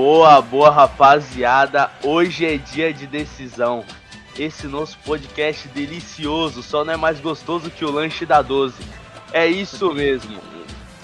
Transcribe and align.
Boa, 0.00 0.40
boa 0.40 0.70
rapaziada. 0.70 1.90
Hoje 2.04 2.46
é 2.46 2.56
dia 2.56 2.94
de 2.94 3.04
decisão. 3.04 3.84
Esse 4.38 4.68
nosso 4.68 4.96
podcast 5.00 5.66
delicioso 5.66 6.62
só 6.62 6.84
não 6.84 6.92
é 6.92 6.96
mais 6.96 7.18
gostoso 7.18 7.68
que 7.68 7.84
o 7.84 7.90
lanche 7.90 8.24
da 8.24 8.40
12. 8.40 8.80
É 9.32 9.48
isso 9.48 9.92
mesmo. 9.92 10.38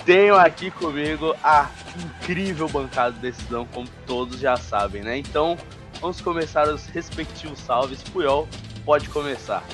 Tenho 0.06 0.36
aqui 0.36 0.70
comigo 0.70 1.34
a 1.42 1.68
incrível 1.98 2.68
bancada 2.68 3.10
de 3.10 3.18
decisão, 3.18 3.66
como 3.66 3.88
todos 4.06 4.38
já 4.38 4.56
sabem, 4.56 5.02
né? 5.02 5.18
Então, 5.18 5.58
vamos 6.00 6.20
começar 6.20 6.68
os 6.68 6.86
respectivos 6.86 7.58
salves. 7.58 8.00
Puyol, 8.00 8.46
pode 8.84 9.08
começar. 9.08 9.64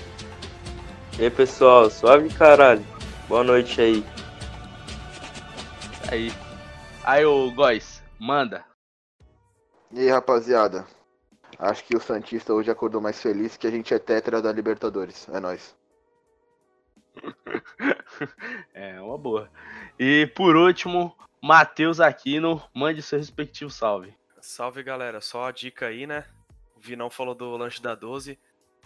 E 1.19 1.25
aí, 1.25 1.31
pessoal, 1.31 1.91
suave 1.91 2.31
caralho. 2.31 2.87
Boa 3.29 3.45
noite 3.45 3.83
aí. 3.83 4.03
Aí. 6.11 6.33
Aí, 7.05 7.27
ô 7.27 7.51
Góis, 7.51 8.03
manda. 8.19 8.70
E 9.93 10.01
aí, 10.01 10.09
rapaziada? 10.09 10.87
Acho 11.59 11.85
que 11.85 11.97
o 11.97 12.01
Santista 12.01 12.55
hoje 12.55 12.71
acordou 12.71 13.01
mais 13.01 13.21
feliz 13.21 13.57
que 13.57 13.67
a 13.67 13.71
gente 13.71 13.93
é 13.93 13.99
tetra 13.99 14.41
da 14.41 14.53
Libertadores. 14.53 15.29
É 15.29 15.41
nóis. 15.41 15.77
é, 18.73 19.01
uma 19.01 19.19
boa. 19.19 19.51
E 19.99 20.27
por 20.35 20.55
último, 20.55 21.15
Matheus 21.43 22.01
Aquino, 22.01 22.63
mande 22.73 23.03
seu 23.03 23.19
respectivo 23.19 23.71
salve. 23.71 24.15
Salve 24.41 24.83
galera, 24.83 25.21
só 25.21 25.47
a 25.47 25.53
dica 25.53 25.87
aí, 25.87 26.07
né? 26.07 26.25
O 26.77 26.81
Vinão 26.81 27.11
falou 27.11 27.35
do 27.35 27.57
lanche 27.57 27.83
da 27.83 27.95
12. 27.95 28.39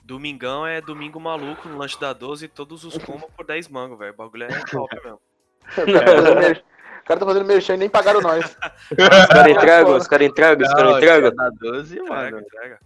Domingão 0.02 0.66
é 0.66 0.80
domingo 0.80 1.20
maluco 1.20 1.68
no 1.68 1.78
lanche 1.78 2.00
da 2.00 2.12
12 2.12 2.48
todos 2.48 2.82
os 2.84 2.96
combos 3.04 3.30
por 3.36 3.44
10 3.46 3.68
mangos, 3.68 3.98
velho. 3.98 4.14
O 4.14 4.16
bagulho 4.16 4.44
é 4.44 4.64
top 4.64 4.94
mesmo. 5.02 5.20
O 5.76 6.73
cara 7.04 7.20
tá 7.20 7.26
fazendo 7.26 7.44
merchan 7.46 7.74
e 7.74 7.78
nem 7.78 7.88
pagaram 7.88 8.20
nós. 8.20 8.56
Os 8.90 9.26
caras 9.26 9.52
entregam, 9.52 9.96
os 9.96 10.06
caras 10.06 10.26
entregam, 10.26 10.66
os 10.66 10.74
caras 10.74 10.96
entregam. 10.96 11.34
Da 11.34 11.50
12, 11.50 12.00
mano. 12.00 12.38
Entrega, 12.38 12.80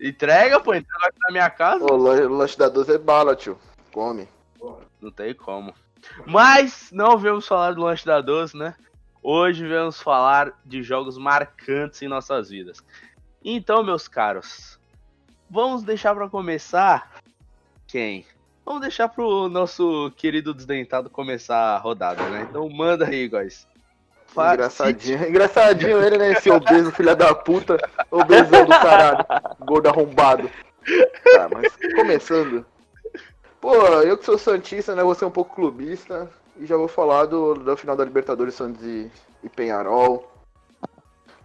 entrega. 0.00 0.60
pô, 0.60 0.74
entrega 0.74 1.06
aqui 1.06 1.18
na 1.20 1.30
minha 1.32 1.50
casa. 1.50 1.84
O 1.84 1.96
lanche 1.96 2.58
da 2.58 2.68
12 2.68 2.94
é 2.94 2.98
bala, 2.98 3.36
tio. 3.36 3.58
Come. 3.92 4.28
Não 5.00 5.10
tem 5.10 5.34
como. 5.34 5.74
Mas 6.26 6.90
não 6.92 7.18
vamos 7.18 7.46
falar 7.46 7.72
do 7.72 7.82
lanche 7.82 8.06
da 8.06 8.20
12, 8.20 8.56
né? 8.56 8.74
Hoje 9.22 9.66
vamos 9.68 10.00
falar 10.00 10.52
de 10.64 10.82
jogos 10.82 11.18
marcantes 11.18 12.00
em 12.02 12.08
nossas 12.08 12.48
vidas. 12.50 12.82
Então, 13.44 13.82
meus 13.82 14.08
caros, 14.08 14.78
vamos 15.50 15.82
deixar 15.82 16.14
para 16.14 16.28
começar 16.28 17.20
quem? 17.86 18.24
Vamos 18.68 18.82
deixar 18.82 19.08
pro 19.08 19.48
nosso 19.48 20.12
querido 20.14 20.52
desdentado 20.52 21.08
começar 21.08 21.56
a 21.56 21.78
rodada, 21.78 22.22
né? 22.28 22.46
Então 22.50 22.68
manda 22.68 23.06
aí, 23.06 23.26
guys. 23.26 23.66
Engraçadinho, 24.30 25.26
engraçadinho 25.26 26.02
ele, 26.04 26.18
né? 26.18 26.32
Esse 26.32 26.50
obeso, 26.50 26.92
filha 26.92 27.16
da 27.16 27.34
puta. 27.34 27.78
Obesão 28.10 28.66
do 28.66 28.68
caralho. 28.68 29.24
Gordo 29.60 29.88
arrombado. 29.88 30.50
Tá, 31.34 31.48
mas 31.50 31.74
começando. 31.96 32.66
Pô, 33.58 33.74
eu 34.02 34.18
que 34.18 34.26
sou 34.26 34.36
Santista, 34.36 34.94
né? 34.94 35.02
Vou 35.02 35.14
ser 35.14 35.24
um 35.24 35.30
pouco 35.30 35.54
clubista. 35.54 36.28
E 36.58 36.66
já 36.66 36.76
vou 36.76 36.88
falar 36.88 37.24
do, 37.24 37.54
da 37.54 37.74
final 37.74 37.96
da 37.96 38.04
Libertadores 38.04 38.52
Santos 38.52 38.84
e, 38.84 39.10
e 39.42 39.48
Penharol. 39.48 40.30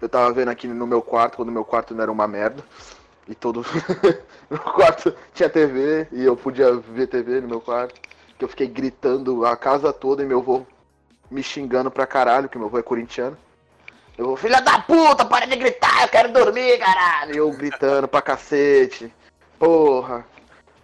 Eu 0.01 0.09
tava 0.09 0.33
vendo 0.33 0.49
aqui 0.49 0.67
no 0.67 0.85
meu 0.85 1.01
quarto, 1.01 1.37
quando 1.37 1.47
o 1.47 1.53
meu 1.53 1.63
quarto 1.63 1.95
não 1.95 2.03
era 2.03 2.11
uma 2.11 2.27
merda. 2.27 2.61
E 3.27 3.35
todo. 3.35 3.65
no 4.49 4.59
quarto 4.59 5.15
tinha 5.33 5.49
TV 5.49 6.07
e 6.11 6.23
eu 6.23 6.35
podia 6.35 6.73
ver 6.73 7.07
TV 7.07 7.41
no 7.41 7.47
meu 7.47 7.61
quarto. 7.61 7.99
Que 8.37 8.43
eu 8.43 8.49
fiquei 8.49 8.67
gritando 8.67 9.45
a 9.45 9.55
casa 9.55 9.93
toda 9.93 10.23
e 10.23 10.25
meu 10.25 10.39
avô 10.39 10.65
me 11.29 11.41
xingando 11.41 11.89
pra 11.89 12.05
caralho, 12.05 12.49
que 12.49 12.57
meu 12.57 12.67
avô 12.67 12.77
é 12.77 12.83
corintiano. 12.83 13.37
Eu 14.17 14.27
vou, 14.27 14.35
filha 14.37 14.61
da 14.61 14.79
puta, 14.79 15.25
para 15.25 15.47
de 15.47 15.55
gritar, 15.55 16.03
eu 16.03 16.09
quero 16.09 16.31
dormir, 16.31 16.77
caralho! 16.77 17.33
E 17.33 17.37
eu 17.37 17.51
gritando 17.51 18.07
pra 18.07 18.21
cacete. 18.21 19.11
Porra. 19.57 20.25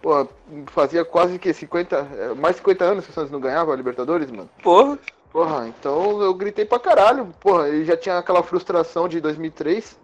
Porra, 0.02 0.26
fazia 0.68 1.04
quase 1.04 1.38
que 1.38 1.52
50. 1.52 1.96
É, 1.96 2.34
mais 2.34 2.56
50 2.56 2.84
anos 2.84 3.04
que 3.04 3.10
o 3.10 3.14
Santos 3.14 3.30
não 3.30 3.38
ganhava 3.38 3.72
a 3.72 3.76
Libertadores, 3.76 4.30
mano. 4.30 4.48
Porra. 4.62 4.98
Porra, 5.30 5.68
então 5.68 6.20
eu 6.20 6.34
gritei 6.34 6.64
pra 6.64 6.80
caralho. 6.80 7.26
Porra, 7.38 7.68
e 7.68 7.84
já 7.84 7.96
tinha 7.96 8.18
aquela 8.18 8.42
frustração 8.42 9.08
de 9.08 9.20
2003 9.20 9.96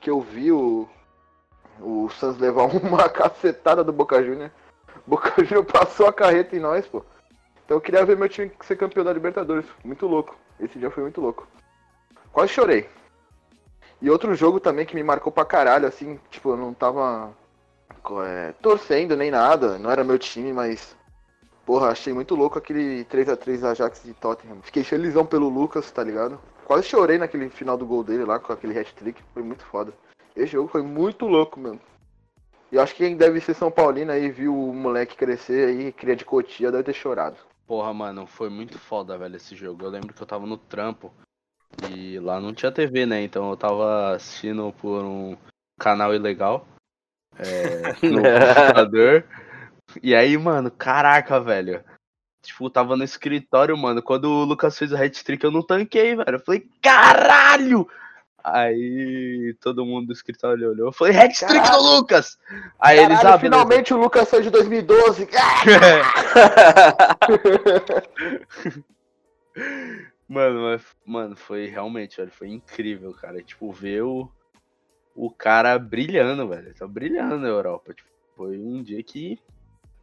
que 0.00 0.10
eu 0.10 0.20
vi 0.20 0.50
o, 0.50 0.88
o 1.80 2.08
Santos 2.10 2.38
levar 2.38 2.64
uma 2.82 3.08
cacetada 3.08 3.82
do 3.84 3.92
Boca 3.92 4.22
Juniors. 4.22 4.52
Boca 5.06 5.44
Juniors 5.44 5.70
passou 5.70 6.06
a 6.06 6.12
carreta 6.12 6.56
em 6.56 6.60
nós, 6.60 6.86
pô. 6.86 7.04
Então 7.64 7.76
eu 7.76 7.80
queria 7.80 8.04
ver 8.04 8.16
meu 8.16 8.28
time 8.28 8.50
ser 8.62 8.76
campeão 8.76 9.04
da 9.04 9.12
Libertadores. 9.12 9.66
Muito 9.84 10.06
louco. 10.06 10.36
Esse 10.60 10.78
dia 10.78 10.90
foi 10.90 11.02
muito 11.02 11.20
louco. 11.20 11.46
Quase 12.32 12.52
chorei. 12.52 12.88
E 14.00 14.10
outro 14.10 14.34
jogo 14.34 14.60
também 14.60 14.84
que 14.84 14.94
me 14.94 15.02
marcou 15.02 15.32
pra 15.32 15.44
caralho, 15.44 15.86
assim, 15.86 16.20
tipo, 16.30 16.50
eu 16.50 16.56
não 16.56 16.74
tava 16.74 17.32
é, 18.24 18.52
torcendo 18.60 19.16
nem 19.16 19.30
nada, 19.30 19.78
não 19.78 19.90
era 19.90 20.04
meu 20.04 20.18
time, 20.18 20.52
mas. 20.52 20.96
Porra, 21.64 21.88
achei 21.88 22.12
muito 22.12 22.36
louco 22.36 22.58
aquele 22.58 23.04
3 23.04 23.28
a 23.28 23.36
3 23.36 23.64
Ajax 23.64 24.02
de 24.04 24.14
Tottenham. 24.14 24.62
Fiquei 24.62 24.84
felizão 24.84 25.26
pelo 25.26 25.48
Lucas, 25.48 25.90
tá 25.90 26.04
ligado? 26.04 26.38
Quase 26.64 26.86
chorei 26.86 27.18
naquele 27.18 27.48
final 27.50 27.76
do 27.76 27.86
gol 27.86 28.04
dele 28.04 28.24
lá, 28.24 28.38
com 28.38 28.52
aquele 28.52 28.78
hat-trick, 28.78 29.20
foi 29.34 29.42
muito 29.42 29.64
foda. 29.64 29.92
Esse 30.36 30.52
jogo 30.52 30.68
foi 30.68 30.82
muito 30.82 31.26
louco, 31.26 31.58
mano. 31.58 31.80
E 32.70 32.76
eu 32.76 32.82
acho 32.82 32.94
que 32.94 33.04
quem 33.04 33.16
deve 33.16 33.40
ser 33.40 33.54
São 33.54 33.70
Paulino 33.70 34.12
aí, 34.12 34.30
viu 34.30 34.54
o 34.54 34.74
moleque 34.74 35.16
crescer 35.16 35.68
aí, 35.68 35.92
cria 35.92 36.14
de 36.14 36.24
Cotia, 36.24 36.70
deve 36.70 36.84
ter 36.84 36.92
chorado. 36.92 37.36
Porra, 37.66 37.92
mano, 37.94 38.26
foi 38.26 38.50
muito 38.50 38.78
foda, 38.78 39.16
velho, 39.16 39.36
esse 39.36 39.56
jogo. 39.56 39.84
Eu 39.84 39.90
lembro 39.90 40.12
que 40.12 40.22
eu 40.22 40.26
tava 40.26 40.46
no 40.46 40.56
trampo 40.56 41.12
e 41.90 42.18
lá 42.18 42.40
não 42.40 42.52
tinha 42.52 42.70
TV, 42.70 43.06
né? 43.06 43.22
Então 43.22 43.50
eu 43.50 43.56
tava 43.56 44.14
assistindo 44.14 44.72
por 44.78 45.02
um 45.02 45.36
canal 45.78 46.14
ilegal 46.14 46.66
é, 47.38 47.92
no 48.06 48.22
computador. 48.22 49.24
E 50.02 50.14
aí, 50.14 50.36
mano, 50.36 50.70
caraca, 50.70 51.40
velho. 51.40 51.84
Tipo, 52.42 52.70
tava 52.70 52.96
no 52.96 53.04
escritório, 53.04 53.76
mano. 53.76 54.02
Quando 54.02 54.26
o 54.26 54.44
Lucas 54.44 54.78
fez 54.78 54.92
o 54.92 54.96
hat-trick, 54.96 55.42
eu 55.42 55.50
não 55.50 55.62
tanquei, 55.62 56.14
velho. 56.14 56.36
Eu 56.36 56.40
falei, 56.40 56.68
caralho! 56.80 57.88
Aí 58.48 59.56
todo 59.60 59.84
mundo 59.84 60.06
do 60.06 60.12
escritório 60.12 60.70
olhou. 60.70 60.92
Foi 60.92 61.10
hat-trick 61.10 61.68
do 61.68 61.82
Lucas! 61.82 62.38
Aí 62.78 62.98
Caralho, 62.98 63.00
eles 63.00 63.18
abriram. 63.18 63.40
finalmente 63.40 63.92
o 63.92 63.96
Lucas 63.96 64.30
foi 64.30 64.40
de 64.40 64.50
2012. 64.50 65.26
mano, 70.28 70.62
mas, 70.62 70.82
mano, 71.04 71.34
foi 71.34 71.66
realmente, 71.66 72.18
velho, 72.18 72.30
foi 72.30 72.48
incrível, 72.48 73.12
cara. 73.14 73.42
Tipo, 73.42 73.72
ver 73.72 74.02
o, 74.02 74.30
o 75.12 75.28
cara 75.28 75.76
brilhando, 75.76 76.46
velho. 76.46 76.72
Tá 76.72 76.86
brilhando 76.86 77.38
na 77.38 77.48
Europa. 77.48 77.94
Tipo, 77.94 78.08
foi 78.36 78.58
um 78.58 78.80
dia 78.80 79.02
que. 79.02 79.40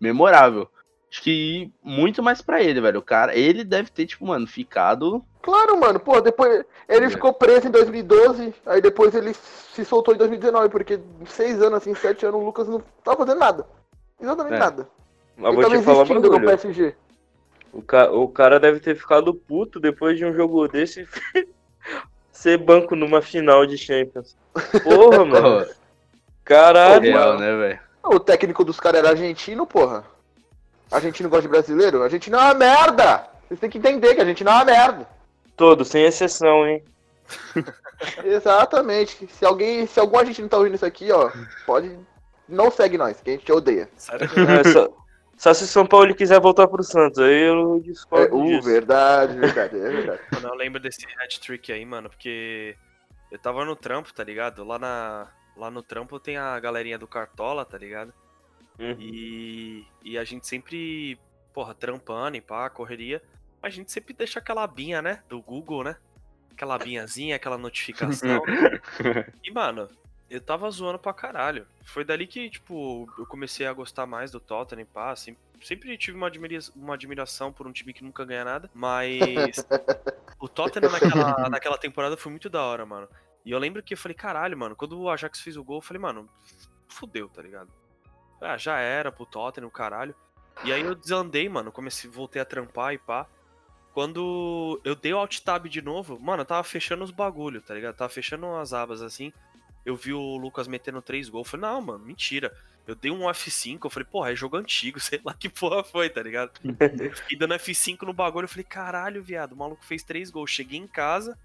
memorável. 0.01 0.69
Acho 1.13 1.21
que 1.21 1.71
muito 1.83 2.23
mais 2.23 2.41
pra 2.41 2.63
ele, 2.63 2.81
velho. 2.81 2.97
O 2.97 3.03
cara, 3.03 3.37
ele 3.37 3.63
deve 3.63 3.91
ter, 3.91 4.07
tipo, 4.07 4.25
mano, 4.25 4.47
ficado 4.47 5.23
Claro, 5.43 5.79
mano, 5.79 5.99
pô, 5.99 6.19
depois 6.21 6.65
ele 6.89 7.05
é. 7.05 7.09
ficou 7.09 7.33
preso 7.33 7.67
em 7.67 7.71
2012, 7.71 8.51
aí 8.65 8.81
depois 8.81 9.13
ele 9.13 9.33
se 9.33 9.83
soltou 9.83 10.15
em 10.15 10.17
2019, 10.17 10.69
porque 10.69 10.99
seis 11.27 11.61
anos, 11.61 11.79
assim, 11.79 11.93
sete 11.93 12.25
anos, 12.25 12.41
o 12.41 12.45
Lucas 12.45 12.67
não 12.67 12.81
tava 13.03 13.17
fazendo 13.17 13.39
nada. 13.39 13.67
Exatamente 14.19 14.55
é. 14.55 14.59
nada. 14.59 14.89
Mas 15.35 15.53
vou 15.53 15.69
te 15.69 15.81
falar 15.81 16.03
uma 16.03 16.19
no 16.19 16.41
PSG. 16.41 16.95
O, 17.73 17.81
ca 17.81 18.09
o 18.09 18.27
cara 18.29 18.57
deve 18.57 18.79
ter 18.79 18.95
ficado 18.95 19.33
puto 19.35 19.81
depois 19.81 20.17
de 20.17 20.25
um 20.25 20.33
jogo 20.33 20.65
desse 20.67 21.07
ser 22.31 22.57
banco 22.57 22.95
numa 22.95 23.21
final 23.21 23.65
de 23.65 23.77
Champions. 23.77 24.37
Porra, 24.81 25.25
mano. 25.25 25.67
Caralho. 26.45 27.03
Real, 27.03 27.37
né, 27.37 27.55
velho? 27.55 27.79
O 28.03 28.19
técnico 28.19 28.63
dos 28.63 28.79
caras 28.79 28.99
era 28.99 29.09
argentino, 29.09 29.67
porra. 29.67 30.05
Argentino 30.93 31.29
gosta 31.29 31.43
de 31.43 31.47
brasileiro? 31.47 32.03
Argentino 32.03 32.37
é 32.37 32.39
uma 32.39 32.53
merda! 32.53 33.27
Vocês 33.47 33.59
têm 33.59 33.69
que 33.69 33.77
entender 33.77 34.15
que 34.15 34.21
a 34.21 34.25
gente 34.25 34.43
não 34.43 34.51
é 34.51 34.55
uma 34.55 34.65
merda. 34.65 35.07
Todo, 35.55 35.83
sem 35.83 36.03
exceção, 36.03 36.67
hein? 36.67 36.83
Exatamente. 38.23 39.27
Se 39.27 39.45
alguém, 39.45 39.85
se 39.85 39.99
algum 39.99 40.17
agente 40.17 40.41
não 40.41 40.49
tá 40.49 40.57
ouvindo 40.57 40.75
isso 40.75 40.85
aqui, 40.85 41.11
ó, 41.11 41.31
pode. 41.65 41.97
Não 42.47 42.69
segue 42.69 42.97
nós, 42.97 43.21
que 43.21 43.29
a 43.29 43.33
gente 43.33 43.51
odeia. 43.51 43.89
É, 44.09 44.71
só, 44.71 44.89
só, 45.37 45.53
se 45.53 45.67
São 45.67 45.85
Paulo 45.85 46.13
quiser 46.13 46.39
voltar 46.39 46.67
pro 46.67 46.83
Santos, 46.83 47.19
aí 47.19 47.43
eu 47.43 47.79
discordo. 47.79 48.35
É, 48.35 48.57
uh, 48.57 48.61
verdade, 48.61 49.37
verdade, 49.37 49.77
é 49.77 49.89
verdade. 49.89 50.21
Mano, 50.33 50.49
eu 50.49 50.55
lembro 50.55 50.81
desse 50.81 51.05
hat-trick 51.17 51.71
aí, 51.71 51.85
mano, 51.85 52.09
porque 52.09 52.75
eu 53.31 53.39
tava 53.39 53.63
no 53.63 53.75
trampo, 53.75 54.13
tá 54.13 54.23
ligado? 54.23 54.63
Lá, 54.63 54.77
na, 54.77 55.27
lá 55.55 55.71
no 55.71 55.81
trampo 55.81 56.19
tem 56.19 56.37
a 56.37 56.59
galerinha 56.59 56.97
do 56.97 57.07
Cartola, 57.07 57.63
tá 57.63 57.77
ligado? 57.77 58.13
Uhum. 58.79 58.95
E, 58.99 59.85
e 60.03 60.17
a 60.17 60.23
gente 60.23 60.47
sempre, 60.47 61.19
porra, 61.53 61.73
trampando 61.73 62.37
e 62.37 62.41
pá, 62.41 62.69
correria 62.69 63.21
a 63.63 63.69
gente 63.69 63.89
sempre 63.93 64.13
deixa 64.13 64.39
aquela 64.39 64.63
abinha, 64.63 65.01
né? 65.01 65.23
Do 65.29 65.41
Google, 65.41 65.85
né? 65.85 65.95
Aquela 66.51 66.75
abinhazinha, 66.75 67.37
aquela 67.37 67.57
notificação. 67.57 68.43
e, 69.41 69.49
mano, 69.51 69.87
eu 70.29 70.41
tava 70.41 70.69
zoando 70.69 70.99
pra 70.99 71.13
caralho. 71.13 71.65
Foi 71.85 72.03
dali 72.03 72.27
que, 72.27 72.49
tipo, 72.49 73.09
eu 73.17 73.25
comecei 73.25 73.65
a 73.65 73.71
gostar 73.71 74.05
mais 74.05 74.31
do 74.31 74.39
Tottenham, 74.39 74.85
pá, 74.85 75.11
assim, 75.11 75.37
sempre 75.61 75.97
tive 75.97 76.17
uma, 76.17 76.27
admira 76.27 76.59
uma 76.75 76.95
admiração 76.95 77.53
por 77.53 77.65
um 77.65 77.71
time 77.71 77.93
que 77.93 78.03
nunca 78.03 78.25
ganha 78.25 78.43
nada, 78.43 78.69
mas 78.73 79.65
o 80.37 80.49
Tottenham 80.49 80.91
naquela, 80.91 81.49
naquela 81.49 81.77
temporada 81.77 82.17
foi 82.17 82.31
muito 82.31 82.49
da 82.49 82.61
hora, 82.61 82.85
mano. 82.85 83.07
E 83.45 83.51
eu 83.51 83.59
lembro 83.59 83.81
que 83.81 83.93
eu 83.93 83.97
falei, 83.97 84.15
caralho, 84.15 84.57
mano, 84.57 84.75
quando 84.75 84.99
o 84.99 85.09
Ajax 85.09 85.39
fez 85.39 85.55
o 85.55 85.63
gol, 85.63 85.77
eu 85.77 85.81
falei, 85.81 86.01
mano, 86.01 86.29
fudeu, 86.89 87.29
tá 87.29 87.41
ligado? 87.41 87.71
Ah, 88.43 88.57
já 88.57 88.79
era 88.79 89.11
pro 89.11 89.25
Tottenham, 89.25 89.69
caralho. 89.69 90.15
E 90.63 90.71
aí 90.71 90.81
eu 90.81 90.95
desandei, 90.95 91.49
mano, 91.49 91.71
comecei, 91.71 92.09
voltei 92.09 92.41
a 92.41 92.45
trampar 92.45 92.93
e 92.93 92.97
pá. 92.97 93.27
Quando 93.93 94.81
eu 94.83 94.95
dei 94.95 95.13
o 95.13 95.17
alt 95.17 95.39
tab 95.39 95.67
de 95.67 95.81
novo, 95.81 96.19
mano, 96.19 96.41
eu 96.41 96.45
tava 96.45 96.63
fechando 96.63 97.03
os 97.03 97.11
bagulho, 97.11 97.61
tá 97.61 97.73
ligado? 97.73 97.95
tava 97.95 98.09
fechando 98.09 98.47
as 98.55 98.73
abas 98.73 99.01
assim. 99.01 99.31
Eu 99.85 99.95
vi 99.95 100.13
o 100.13 100.37
Lucas 100.37 100.67
metendo 100.67 101.01
três 101.01 101.29
gols. 101.29 101.45
Eu 101.45 101.51
falei, 101.51 101.69
não, 101.69 101.81
mano, 101.81 102.05
mentira. 102.05 102.55
Eu 102.87 102.95
dei 102.95 103.11
um 103.11 103.21
F5, 103.21 103.79
eu 103.83 103.89
falei, 103.89 104.07
porra, 104.09 104.31
é 104.31 104.35
jogo 104.35 104.57
antigo, 104.57 104.99
sei 104.99 105.21
lá 105.23 105.33
que 105.33 105.47
porra 105.47 105.83
foi, 105.83 106.09
tá 106.09 106.21
ligado? 106.21 106.51
Fiquei 107.15 107.37
dando 107.37 107.53
F5 107.55 108.01
no 108.03 108.13
bagulho, 108.13 108.45
eu 108.45 108.49
falei, 108.49 108.65
caralho, 108.65 109.23
viado, 109.23 109.53
o 109.53 109.57
maluco 109.57 109.85
fez 109.85 110.03
três 110.03 110.29
gols. 110.29 110.51
Cheguei 110.51 110.79
em 110.79 110.87
casa, 110.87 111.37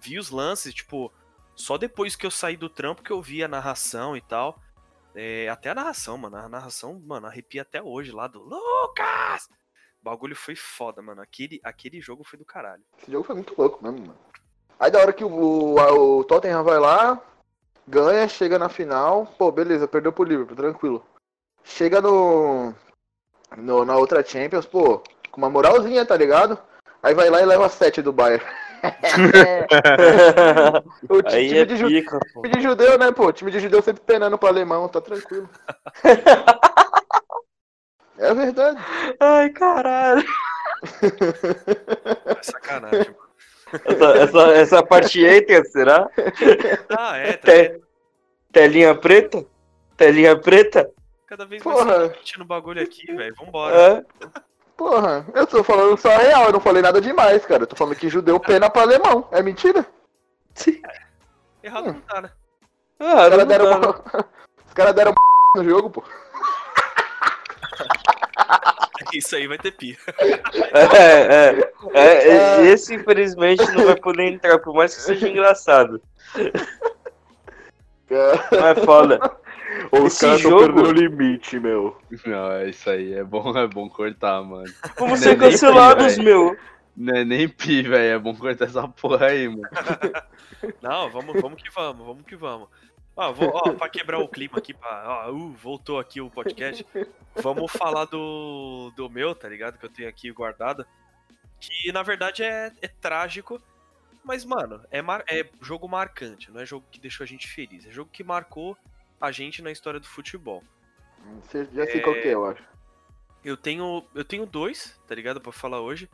vi 0.00 0.18
os 0.18 0.30
lances, 0.30 0.74
tipo, 0.74 1.12
só 1.54 1.78
depois 1.78 2.16
que 2.16 2.26
eu 2.26 2.30
saí 2.30 2.56
do 2.56 2.68
trampo 2.68 3.02
que 3.02 3.10
eu 3.10 3.22
vi 3.22 3.42
a 3.42 3.48
narração 3.48 4.16
e 4.16 4.20
tal. 4.20 4.60
É, 5.18 5.48
até 5.48 5.70
a 5.70 5.74
narração, 5.74 6.18
mano. 6.18 6.36
A 6.36 6.48
narração, 6.48 7.00
mano, 7.04 7.26
arrepia 7.26 7.62
até 7.62 7.82
hoje 7.82 8.12
lá 8.12 8.26
do 8.26 8.38
Lucas! 8.38 9.48
O 10.00 10.04
bagulho 10.04 10.36
foi 10.36 10.54
foda, 10.54 11.00
mano. 11.00 11.22
Aquele, 11.22 11.58
aquele 11.64 12.02
jogo 12.02 12.22
foi 12.22 12.38
do 12.38 12.44
caralho. 12.44 12.82
Esse 13.00 13.10
jogo 13.10 13.24
foi 13.24 13.34
muito 13.34 13.54
louco 13.56 13.82
mesmo, 13.82 14.06
mano. 14.06 14.18
Aí 14.78 14.90
da 14.90 15.00
hora 15.00 15.12
que 15.14 15.24
o, 15.24 15.28
o, 15.28 16.18
o 16.18 16.24
Tottenham 16.24 16.62
vai 16.62 16.78
lá, 16.78 17.18
ganha, 17.88 18.28
chega 18.28 18.58
na 18.58 18.68
final, 18.68 19.26
pô, 19.38 19.50
beleza, 19.50 19.88
perdeu 19.88 20.12
pro 20.12 20.22
Liverpool, 20.22 20.54
tranquilo. 20.54 21.06
Chega 21.64 22.02
no, 22.02 22.74
no 23.56 23.84
na 23.86 23.96
outra 23.96 24.22
Champions, 24.22 24.66
pô, 24.66 25.02
com 25.30 25.38
uma 25.38 25.48
moralzinha, 25.48 26.04
tá 26.04 26.14
ligado? 26.14 26.58
Aí 27.02 27.14
vai 27.14 27.30
lá 27.30 27.40
e 27.40 27.46
leva 27.46 27.70
7 27.70 28.02
do 28.02 28.12
Bayern. 28.12 28.44
o 31.08 31.22
time, 31.22 31.48
time, 31.48 31.58
é 31.58 31.64
de 31.64 31.84
pica, 31.84 32.18
time, 32.32 32.48
de 32.48 32.60
judeu, 32.60 32.98
né, 32.98 33.12
pô? 33.12 33.32
Time 33.32 33.50
de 33.50 33.60
judeu 33.60 33.80
sempre 33.82 34.02
penando 34.04 34.38
pro 34.38 34.48
alemão, 34.48 34.88
tá 34.88 35.00
tranquilo. 35.00 35.48
é 38.18 38.34
verdade. 38.34 38.78
Ai, 39.20 39.50
caralho. 39.50 40.24
É 42.26 42.42
sacanagem, 42.42 42.98
mano. 42.98 43.16
Essa, 43.84 44.18
essa, 44.18 44.40
essa 44.52 44.82
parte 44.82 45.24
hater, 45.24 45.64
será? 45.66 46.08
Ah, 46.96 47.16
é. 47.16 47.32
Tá 47.32 47.52
Te, 47.52 47.80
telinha 48.52 48.94
preta? 48.94 49.44
Telinha 49.96 50.38
preta? 50.38 50.90
Cada 51.26 51.44
vez 51.44 51.62
mais 51.62 51.78
Porra. 51.78 52.14
no 52.38 52.44
bagulho 52.44 52.82
aqui, 52.82 53.12
velho. 53.12 53.34
Vambora. 53.34 54.06
É. 54.22 54.26
Porra, 54.76 55.24
eu 55.32 55.46
tô 55.46 55.64
falando 55.64 55.96
só 55.96 56.10
a 56.10 56.18
real, 56.18 56.44
eu 56.46 56.52
não 56.52 56.60
falei 56.60 56.82
nada 56.82 57.00
demais, 57.00 57.46
cara. 57.46 57.62
Eu 57.62 57.66
tô 57.66 57.74
falando 57.74 57.96
que 57.96 58.10
judeu 58.10 58.38
pena 58.38 58.68
pra 58.68 58.82
alemão. 58.82 59.26
É 59.32 59.42
mentira? 59.42 59.86
Sim. 60.54 60.82
Errado 61.62 61.88
hum. 61.88 61.94
não 61.94 62.00
tá, 62.02 62.20
né? 62.20 62.30
Ah, 63.00 63.24
Os 63.24 63.30
caras 63.30 63.46
deram, 63.46 63.80
tá, 63.80 63.88
né? 63.88 63.94
Os 64.66 64.74
cara 64.74 64.92
deram 64.92 65.14
no 65.56 65.64
jogo, 65.64 65.88
pô. 65.90 66.04
Isso 69.12 69.36
aí 69.36 69.46
vai 69.46 69.56
ter 69.56 69.70
pia. 69.72 69.96
É, 70.74 70.80
é, 70.80 71.72
é, 71.94 72.28
é, 72.28 72.66
esse 72.66 72.92
infelizmente 72.94 73.62
não 73.72 73.86
vai 73.86 73.96
poder 73.96 74.24
entrar, 74.24 74.58
por 74.58 74.74
mais 74.74 74.94
que 74.94 75.00
seja 75.00 75.26
engraçado. 75.28 76.02
Não 78.50 78.66
é 78.66 78.74
foda. 78.74 79.18
Os 79.92 80.18
caras 80.18 80.40
jogo... 80.40 80.60
estão 80.60 80.74
perdendo 80.74 80.88
o 80.88 80.92
limite, 80.92 81.58
meu. 81.58 81.98
Não, 82.24 82.52
é 82.52 82.70
isso 82.70 82.88
aí 82.88 83.14
é 83.14 83.24
bom, 83.24 83.56
é 83.56 83.66
bom 83.66 83.88
cortar, 83.88 84.42
mano. 84.42 84.72
Vamos 84.98 85.20
ser 85.20 85.36
cancelados, 85.38 86.18
meu. 86.18 86.56
Não 86.96 87.14
é 87.14 87.24
nem 87.24 87.48
pi, 87.48 87.82
velho. 87.82 88.14
É 88.14 88.18
bom 88.18 88.34
cortar 88.34 88.66
essa 88.66 88.88
porra 88.88 89.26
aí, 89.26 89.48
mano. 89.48 89.62
Não, 90.80 91.10
vamos, 91.10 91.40
vamos 91.40 91.62
que 91.62 91.70
vamos, 91.70 92.06
vamos 92.06 92.24
que 92.24 92.36
vamos. 92.36 92.68
Ó, 93.14 93.32
vou, 93.32 93.50
ó, 93.54 93.72
pra 93.72 93.88
quebrar 93.88 94.18
o 94.18 94.28
clima 94.28 94.58
aqui, 94.58 94.74
pra, 94.74 95.24
ó, 95.26 95.30
uh, 95.32 95.52
voltou 95.52 95.98
aqui 95.98 96.20
o 96.20 96.30
podcast. 96.30 96.86
Vamos 97.34 97.72
falar 97.72 98.04
do, 98.04 98.92
do 98.94 99.08
meu, 99.08 99.34
tá 99.34 99.48
ligado? 99.48 99.78
Que 99.78 99.86
eu 99.86 99.90
tenho 99.90 100.08
aqui 100.08 100.30
guardado. 100.30 100.86
Que 101.58 101.90
na 101.92 102.02
verdade 102.02 102.42
é, 102.42 102.70
é 102.82 102.88
trágico, 102.88 103.60
mas, 104.26 104.44
mano, 104.44 104.82
é, 104.90 105.00
mar, 105.00 105.24
é 105.30 105.48
jogo 105.62 105.88
marcante, 105.88 106.50
não 106.50 106.60
é 106.60 106.66
jogo 106.66 106.84
que 106.90 106.98
deixou 106.98 107.22
a 107.22 107.26
gente 107.26 107.46
feliz. 107.46 107.86
É 107.86 107.90
jogo 107.92 108.10
que 108.12 108.24
marcou 108.24 108.76
a 109.20 109.32
gente 109.32 109.62
na 109.62 109.70
história 109.70 110.00
do 110.00 110.06
futebol. 110.06 110.62
Você 111.42 111.64
já 111.66 111.84
sei 111.86 112.00
é... 112.00 112.02
qual 112.02 112.14
que 112.14 112.28
é, 112.28 112.34
eu 112.34 112.46
acho. 112.46 112.62
Eu 113.44 113.56
tenho, 113.56 114.04
eu 114.14 114.24
tenho 114.24 114.46
dois, 114.46 114.98
tá 115.06 115.14
ligado? 115.14 115.40
Pra 115.40 115.52
falar 115.52 115.80
hoje. 115.80 116.10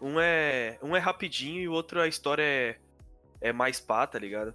Um 0.00 0.20
é, 0.20 0.78
um 0.82 0.94
é 0.94 0.98
rapidinho 0.98 1.60
e 1.60 1.68
o 1.68 1.72
outro 1.72 2.00
a 2.00 2.08
história 2.08 2.42
é, 2.42 2.78
é 3.40 3.52
mais 3.52 3.80
pá, 3.80 4.06
tá 4.06 4.18
ligado? 4.18 4.54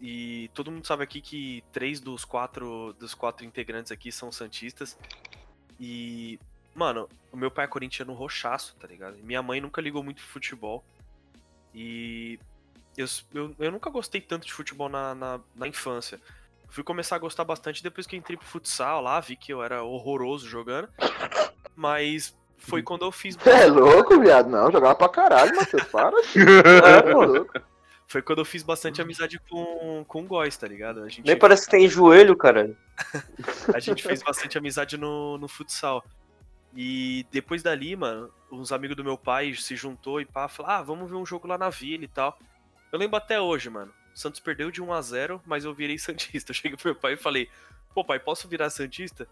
E 0.00 0.50
todo 0.54 0.70
mundo 0.70 0.86
sabe 0.86 1.04
aqui 1.04 1.20
que 1.20 1.62
três 1.70 2.00
dos 2.00 2.24
quatro, 2.24 2.94
dos 2.98 3.14
quatro 3.14 3.44
integrantes 3.44 3.92
aqui 3.92 4.10
são 4.10 4.32
santistas. 4.32 4.98
E, 5.78 6.40
mano, 6.74 7.08
o 7.30 7.36
meu 7.36 7.50
pai 7.50 7.66
é 7.66 7.68
corintiano 7.68 8.14
roxaço, 8.14 8.74
tá 8.76 8.88
ligado? 8.88 9.18
Minha 9.18 9.42
mãe 9.42 9.60
nunca 9.60 9.80
ligou 9.80 10.02
muito 10.02 10.22
pro 10.22 10.32
futebol. 10.32 10.82
E 11.74 12.38
eu, 12.96 13.06
eu, 13.34 13.54
eu 13.58 13.70
nunca 13.70 13.90
gostei 13.90 14.20
tanto 14.20 14.46
de 14.46 14.52
futebol 14.52 14.88
na, 14.88 15.14
na, 15.14 15.40
na 15.54 15.68
infância. 15.68 16.18
Fui 16.70 16.84
começar 16.84 17.16
a 17.16 17.18
gostar 17.18 17.44
bastante 17.44 17.82
depois 17.82 18.06
que 18.06 18.16
entrei 18.16 18.36
pro 18.36 18.46
futsal 18.46 19.02
lá, 19.02 19.18
vi 19.20 19.36
que 19.36 19.52
eu 19.52 19.62
era 19.62 19.82
horroroso 19.82 20.48
jogando. 20.48 20.88
Mas 21.74 22.34
foi 22.58 22.82
quando 22.82 23.04
eu 23.04 23.12
fiz. 23.12 23.36
é 23.46 23.66
louco, 23.66 24.20
viado? 24.20 24.48
Não, 24.48 24.70
jogava 24.70 24.94
pra 24.94 25.08
caralho, 25.08 25.56
Matheus, 25.56 25.84
para. 25.84 26.16
é, 26.16 27.10
louco. 27.12 27.60
Foi 28.06 28.22
quando 28.22 28.40
eu 28.40 28.44
fiz 28.44 28.62
bastante 28.62 29.00
amizade 29.00 29.38
com, 29.48 30.04
com 30.06 30.22
o 30.22 30.26
Góis, 30.26 30.56
tá 30.56 30.66
ligado? 30.66 31.02
A 31.02 31.08
gente... 31.08 31.24
Nem 31.24 31.38
parece 31.38 31.64
que 31.64 31.70
tem 31.70 31.88
joelho, 31.88 32.36
cara. 32.36 32.76
a 33.72 33.78
gente 33.78 34.02
fez 34.02 34.20
bastante 34.20 34.58
amizade 34.58 34.96
no, 34.96 35.38
no 35.38 35.46
futsal. 35.46 36.04
E 36.74 37.24
depois 37.30 37.62
dali, 37.62 37.94
mano, 37.96 38.30
uns 38.50 38.72
amigos 38.72 38.96
do 38.96 39.04
meu 39.04 39.16
pai 39.16 39.54
se 39.54 39.76
juntou 39.76 40.20
e 40.20 40.24
pá, 40.24 40.48
falou, 40.48 40.72
ah, 40.72 40.82
vamos 40.82 41.08
ver 41.08 41.16
um 41.16 41.26
jogo 41.26 41.46
lá 41.46 41.56
na 41.56 41.70
vila 41.70 42.04
e 42.04 42.08
tal. 42.08 42.36
Eu 42.92 42.98
lembro 42.98 43.16
até 43.16 43.40
hoje, 43.40 43.70
mano. 43.70 43.92
O 44.14 44.18
Santos 44.18 44.40
perdeu 44.40 44.70
de 44.70 44.82
1 44.82 44.92
a 44.92 45.02
0 45.02 45.42
mas 45.46 45.64
eu 45.64 45.74
virei 45.74 45.98
Santista. 45.98 46.50
Eu 46.50 46.54
cheguei 46.54 46.76
pro 46.76 46.90
meu 46.90 46.94
pai 46.94 47.14
e 47.14 47.16
falei, 47.16 47.48
pô, 47.94 48.04
pai, 48.04 48.18
posso 48.18 48.48
virar 48.48 48.70
Santista? 48.70 49.28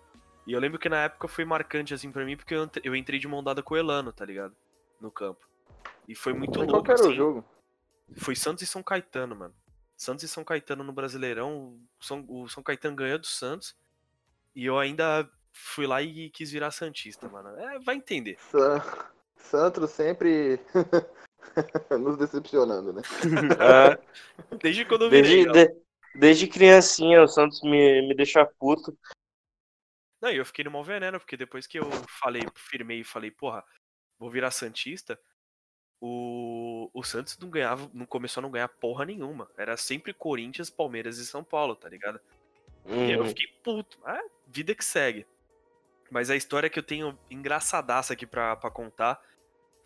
E 0.47 0.53
eu 0.53 0.61
lembro 0.61 0.79
que 0.79 0.89
na 0.89 1.05
época 1.05 1.29
foi 1.29 1.45
marcante 1.45 1.93
assim 1.93 2.11
para 2.11 2.25
mim, 2.25 2.37
porque 2.37 2.55
eu 2.83 2.97
entrei 2.97 3.19
de 3.19 3.29
mão 3.29 3.45
dada 3.45 3.63
com 3.63 3.75
o 3.75 3.77
Elano, 3.77 4.13
tá 4.13 4.25
ligado? 4.25 4.57
No 5.01 5.11
campo. 5.11 5.47
E 6.09 6.15
foi 6.15 6.33
muito 6.33 6.59
louco. 6.59 6.85
Qual 6.85 6.85
era 6.85 6.95
assim. 6.95 7.13
o 7.13 7.15
jogo? 7.15 7.45
Foi 8.17 8.35
Santos 8.35 8.63
e 8.63 8.67
São 8.67 8.83
Caetano, 8.83 9.37
mano. 9.37 9.55
Santos 9.95 10.25
e 10.25 10.29
São 10.29 10.43
Caetano 10.43 10.83
no 10.83 10.93
Brasileirão. 10.93 11.79
São, 12.01 12.25
o 12.29 12.49
São 12.49 12.63
Caetano 12.63 12.97
ganhou 12.97 13.19
do 13.19 13.27
Santos. 13.27 13.77
E 14.55 14.65
eu 14.65 14.79
ainda 14.79 15.29
fui 15.53 15.87
lá 15.87 16.01
e 16.01 16.31
quis 16.31 16.51
virar 16.51 16.71
Santista, 16.71 17.29
mano. 17.29 17.51
É, 17.59 17.79
vai 17.81 17.97
entender. 17.97 18.39
Santos 19.37 19.91
sempre 19.91 20.59
nos 21.99 22.17
decepcionando, 22.17 22.93
né? 22.93 23.03
É. 24.51 24.57
Desde 24.57 24.85
quando 24.85 25.05
eu 25.05 25.11
virei. 25.11 25.45
Desde, 25.45 25.75
de, 25.75 25.81
desde 26.15 26.47
criancinha 26.47 27.23
o 27.23 27.29
Santos 27.29 27.63
me, 27.63 28.09
me 28.09 28.15
deixa 28.15 28.45
puto. 28.45 28.97
Não, 30.21 30.31
e 30.31 30.37
eu 30.37 30.45
fiquei 30.45 30.65
no 30.65 30.71
mau 30.71 30.83
veneno, 30.83 31.19
porque 31.19 31.37
depois 31.37 31.67
que 31.67 31.79
eu 31.79 31.89
falei, 32.21 32.43
firmei 32.55 33.01
e 33.01 33.05
falei, 33.05 33.31
porra, 33.31 33.65
vou 34.19 34.31
virar 34.31 34.51
Santista, 34.51 35.19
o, 36.01 36.91
o 36.93 37.03
Santos 37.03 37.39
não 37.39 37.49
ganhava, 37.49 37.89
não 37.93 38.07
começou 38.07 38.41
a 38.41 38.43
não 38.43 38.51
ganhar 38.51 38.69
porra 38.69 39.05
nenhuma. 39.05 39.49
Era 39.57 39.77
sempre 39.77 40.13
Corinthians, 40.13 40.71
Palmeiras 40.71 41.19
e 41.19 41.27
São 41.27 41.45
Paulo, 41.45 41.77
tá 41.77 41.89
ligado? 41.89 42.21
Uhum. 42.85 43.09
E 43.09 43.13
eu 43.13 43.25
fiquei 43.27 43.47
puto. 43.63 43.99
Ah, 44.05 44.23
vida 44.47 44.75
que 44.75 44.85
segue. 44.85 45.27
Mas 46.11 46.31
a 46.31 46.37
história 46.37 46.71
que 46.71 46.79
eu 46.79 46.83
tenho 46.83 47.19
engraçadaça 47.31 48.13
aqui 48.13 48.27
pra, 48.27 48.57
pra 48.57 48.71
contar 48.71 49.21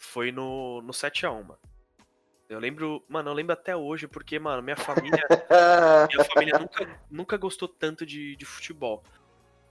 foi 0.03 0.33
no, 0.33 0.83
no 0.83 0.93
7x1, 0.93 1.45
mano. 1.45 1.59
Eu 2.49 2.59
lembro, 2.59 3.03
mano, 3.09 3.31
eu 3.31 3.35
lembro 3.35 3.53
até 3.55 3.75
hoje, 3.75 4.07
porque, 4.07 4.39
mano, 4.39 4.63
minha 4.63 4.77
família. 4.77 5.23
minha 6.13 6.25
família 6.25 6.59
nunca, 6.59 7.01
nunca 7.11 7.37
gostou 7.37 7.69
tanto 7.69 8.05
de, 8.05 8.37
de 8.37 8.45
futebol. 8.45 9.03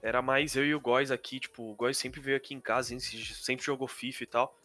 Era 0.01 0.21
mais 0.21 0.55
eu 0.55 0.65
e 0.65 0.73
o 0.73 0.79
Góis 0.79 1.11
aqui, 1.11 1.39
tipo, 1.39 1.71
o 1.71 1.75
Góis 1.75 1.97
sempre 1.97 2.19
veio 2.19 2.37
aqui 2.37 2.55
em 2.55 2.59
casa, 2.59 2.97
sempre 2.99 3.63
jogou 3.63 3.87
FIFA 3.87 4.23
e 4.23 4.27
tal. 4.27 4.57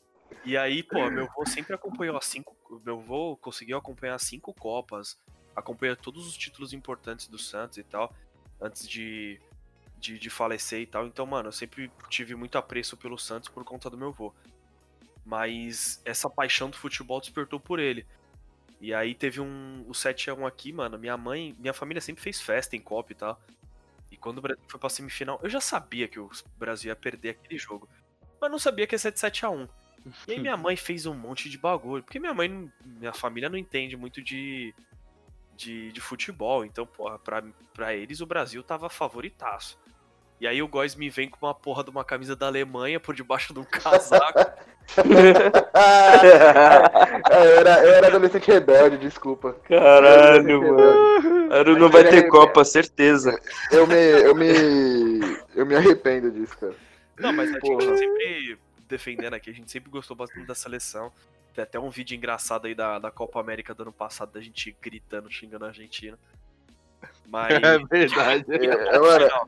E 0.45 0.57
aí, 0.57 0.83
pô, 0.83 1.11
meu 1.11 1.25
avô 1.25 1.45
sempre 1.45 1.75
acompanhou 1.75 2.17
as 2.17 2.25
cinco. 2.25 2.57
Meu 2.85 3.01
avô 3.01 3.37
conseguiu 3.37 3.77
acompanhar 3.77 4.19
cinco 4.19 4.55
Copas, 4.55 5.21
acompanhou 5.55 5.95
todos 5.95 6.27
os 6.27 6.37
títulos 6.37 6.73
importantes 6.73 7.29
do 7.29 7.39
Santos 7.39 7.77
e 7.77 7.83
tal, 7.83 8.15
antes 8.61 8.89
de, 8.89 9.39
de, 9.99 10.19
de, 10.19 10.31
falecer 10.31 10.81
e 10.81 10.87
tal. 10.87 11.07
Então, 11.07 11.27
mano, 11.27 11.49
eu 11.49 11.53
sempre 11.53 11.91
tive 12.09 12.35
muito 12.35 12.57
apreço 12.57 12.97
pelo 12.97 13.19
Santos 13.19 13.49
por 13.49 13.63
conta 13.63 13.91
do 13.91 13.99
meu 13.99 14.09
avô. 14.09 14.33
Mas 15.27 16.01
essa 16.05 16.31
paixão 16.31 16.71
do 16.71 16.77
futebol 16.77 17.21
despertou 17.21 17.59
por 17.59 17.81
ele. 17.81 18.07
E 18.81 18.95
aí 18.95 19.15
teve 19.15 19.41
um 19.41 19.85
o 19.89 19.93
7 19.93 20.31
x 20.31 20.39
1 20.39 20.47
aqui, 20.47 20.73
mano. 20.73 20.99
Minha 20.99 21.17
mãe, 21.17 21.55
minha 21.59 21.75
família 21.75 22.01
sempre 22.01 22.23
fez 22.23 22.41
festa 22.41 22.77
em 22.77 22.81
Copa 22.81 23.13
e 23.13 23.15
tal. 23.17 23.41
E 24.11 24.17
quando 24.17 24.39
o 24.39 24.41
Brasil 24.41 24.63
foi 24.69 24.79
pra 24.79 24.89
semifinal, 24.89 25.41
eu 25.43 25.51
já 25.51 25.61
sabia 25.61 26.07
que 26.07 26.21
o 26.21 26.31
Brasil 26.57 26.91
ia 26.91 26.97
perder 26.97 27.31
aquele 27.31 27.59
jogo. 27.59 27.89
Mas 28.41 28.51
não 28.51 28.59
sabia 28.59 28.87
que 28.87 28.95
ia 28.95 28.99
ser 28.99 29.11
de 29.13 29.19
7 29.19 29.45
x 29.45 29.51
1 29.51 29.69
e 30.29 30.33
aí 30.33 30.41
minha 30.41 30.57
mãe 30.57 30.77
fez 30.77 31.07
um 31.07 31.15
monte 31.15 31.49
de 31.49 31.59
bagulho. 31.59 32.03
Porque 32.03 32.19
minha 32.19 32.35
mãe, 32.35 32.71
minha 32.85 33.13
família 33.13 33.49
não 33.49 33.59
entende 33.59 33.97
muito 33.97 34.23
de, 34.23 34.75
de, 35.57 35.91
de 35.93 36.01
futebol. 36.01 36.65
Então, 36.65 36.87
porra, 36.87 37.19
pra, 37.19 37.43
pra 37.73 37.95
eles 37.95 38.21
o 38.21 38.27
Brasil 38.27 38.63
tava 38.63 38.89
favoritaço. 38.89 39.79
E 40.41 40.47
aí 40.47 40.63
o 40.63 40.69
Góis 40.69 40.95
me 40.95 41.09
vem 41.09 41.29
com 41.29 41.47
uma 41.47 41.55
porra 41.55 41.83
de 41.83 41.91
uma 41.91 42.05
camisa 42.05 42.37
da 42.37 42.47
Alemanha 42.47 43.01
por 43.01 43.15
debaixo 43.15 43.55
de 43.55 43.61
um 43.61 43.65
casaco. 43.65 44.53
Eu, 47.29 47.59
era, 47.59 47.85
eu 47.85 47.91
era 47.95 48.07
adolescente 48.07 48.47
rebelde, 48.47 48.99
desculpa. 48.99 49.55
Caralho, 49.69 50.63
mano. 50.63 51.79
Não 51.79 51.91
vai 51.91 52.05
ter 52.05 52.29
Copa, 52.29 52.65
certeza. 52.65 53.39
Eu 53.73 53.87
me, 53.87 53.95
eu 53.95 54.35
me. 54.35 55.39
Eu 55.55 55.67
me 55.67 55.75
arrependo 55.75 56.31
disso, 56.31 56.57
cara. 56.57 56.75
Não, 57.19 57.33
mas 57.33 57.53
a 57.55 57.59
Porra. 57.59 57.81
gente 57.81 57.99
sempre 57.99 58.59
defendendo 58.89 59.35
aqui, 59.35 59.51
a 59.51 59.53
gente 59.53 59.71
sempre 59.71 59.91
gostou 59.91 60.17
bastante 60.17 60.47
da 60.47 60.55
seleção. 60.55 61.13
Tem 61.55 61.63
até 61.63 61.81
um 61.81 61.91
vídeo 61.91 62.15
engraçado 62.15 62.67
aí 62.67 62.75
da, 62.75 62.99
da 62.99 63.11
Copa 63.11 63.41
América 63.41 63.75
do 63.75 63.83
ano 63.83 63.93
passado, 63.93 64.33
da 64.33 64.41
gente 64.41 64.77
gritando, 64.81 65.31
xingando 65.31 65.65
a 65.65 65.69
Argentina. 65.69 66.19
Mas. 67.27 67.55
É 67.55 67.79
verdade. 67.79 68.45
É, 68.49 68.57
eu, 68.97 69.11
era, 69.11 69.47